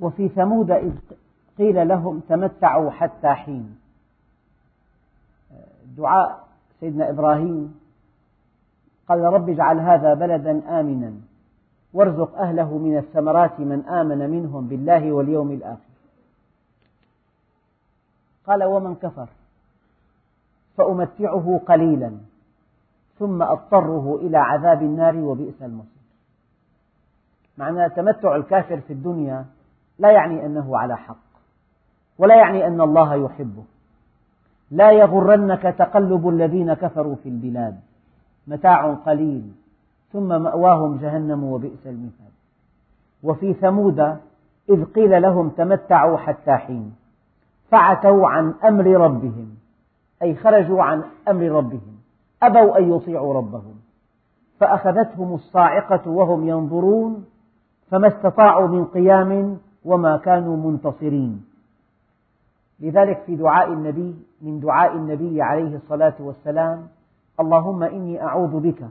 [0.00, 0.94] وفي ثمود إذ
[1.58, 3.85] قيل لهم تمتعوا حتى حين.
[5.96, 6.44] دعاء
[6.80, 7.80] سيدنا إبراهيم.
[9.08, 11.12] قال رب اجعل هذا بلدا آمنا
[11.92, 15.80] وارزق أهله من الثمرات من آمن منهم بالله واليوم الآخر.
[18.46, 19.28] قال ومن كفر
[20.76, 22.12] فأمتعه قليلا
[23.18, 26.06] ثم أضطره إلى عذاب النار وبئس المصير.
[27.58, 29.44] معنى تمتع الكافر في الدنيا
[29.98, 31.26] لا يعني أنه على حق
[32.18, 33.64] ولا يعني أن الله يحبه.
[34.70, 37.80] لا يغرنك تقلب الذين كفروا في البلاد.
[38.46, 39.52] متاع قليل.
[40.12, 42.32] ثم مأواهم جهنم وبئس المثال.
[43.22, 44.00] وفي ثمود
[44.70, 46.94] إذ قيل لهم تمتعوا حتى حين.
[47.70, 49.48] فعتوا عن أمر ربهم.
[50.22, 51.96] أي خرجوا عن أمر ربهم.
[52.42, 53.74] أبوا أن يطيعوا ربهم.
[54.60, 57.24] فأخذتهم الصاعقة وهم ينظرون.
[57.90, 61.45] فما استطاعوا من قيام وما كانوا منتصرين.
[62.80, 66.88] لذلك في دعاء النبي من دعاء النبي عليه الصلاة والسلام
[67.40, 68.88] اللهم إني أعوذ بك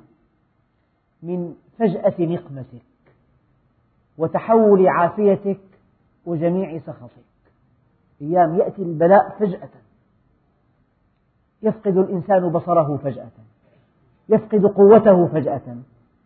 [1.23, 2.81] من فجأة نقمتك
[4.17, 5.59] وتحول عافيتك
[6.25, 7.25] وجميع سخطك.
[8.21, 9.69] أيام يأتي البلاء فجأة.
[11.61, 13.31] يفقد الإنسان بصره فجأة.
[14.29, 15.77] يفقد قوته فجأة.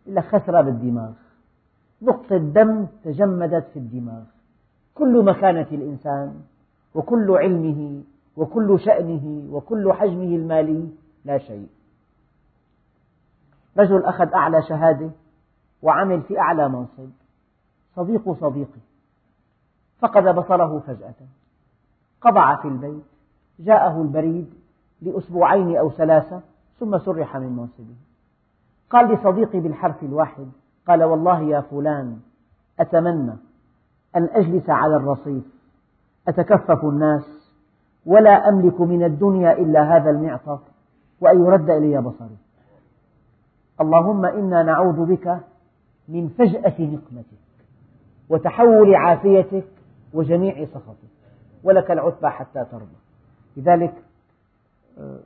[0.06, 1.12] إلا خسر بالدماغ.
[2.02, 4.22] نقطة دم تجمدت في الدماغ.
[4.94, 6.40] كل مكانة الإنسان
[6.94, 8.02] وكل علمه
[8.36, 10.88] وكل شأنه وكل حجمه المالي
[11.24, 11.68] لا شيء.
[13.78, 15.10] رجل أخذ أعلى شهادة
[15.82, 17.10] وعمل في أعلى منصب.
[17.96, 18.80] صديق صديقي
[19.98, 21.14] فقد بصره فجأة.
[22.20, 23.04] قضع في البيت.
[23.58, 24.54] جاءه البريد
[25.02, 26.40] لأسبوعين أو ثلاثة
[26.78, 27.94] ثم سرح من منصبه.
[28.90, 30.48] قال لصديقي بالحرف الواحد.
[30.88, 32.20] قال والله يا فلان
[32.80, 33.36] أتمنى
[34.16, 35.59] أن أجلس على الرصيف.
[36.30, 37.22] أتكفف الناس
[38.06, 40.60] ولا أملك من الدنيا إلا هذا المعطف
[41.20, 42.36] وأن يرد إلي بصري.
[43.80, 45.38] اللهم إنا نعوذ بك
[46.08, 47.40] من فجأة نقمتك
[48.28, 49.64] وتحول عافيتك
[50.14, 51.10] وجميع سخطك.
[51.64, 53.00] ولك العتبى حتى ترضى.
[53.56, 53.94] لذلك
[54.98, 55.18] آه،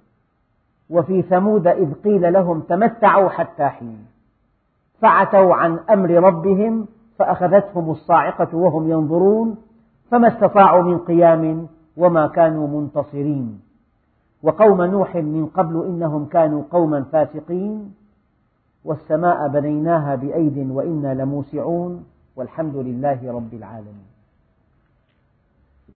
[0.90, 4.06] وفي ثمود إذ قيل لهم تمتعوا حتى حين.
[5.00, 6.86] فعتوا عن أمر ربهم
[7.18, 9.56] فأخذتهم الصاعقة وهم ينظرون
[10.10, 13.60] فما استطاعوا من قيام وما كانوا منتصرين.
[14.42, 17.94] وقوم نوح من قبل إنهم كانوا قوما فاسقين.
[18.84, 22.04] والسماء بنيناها بأيد وإنا لموسعون.
[22.36, 24.13] والحمد لله رب العالمين.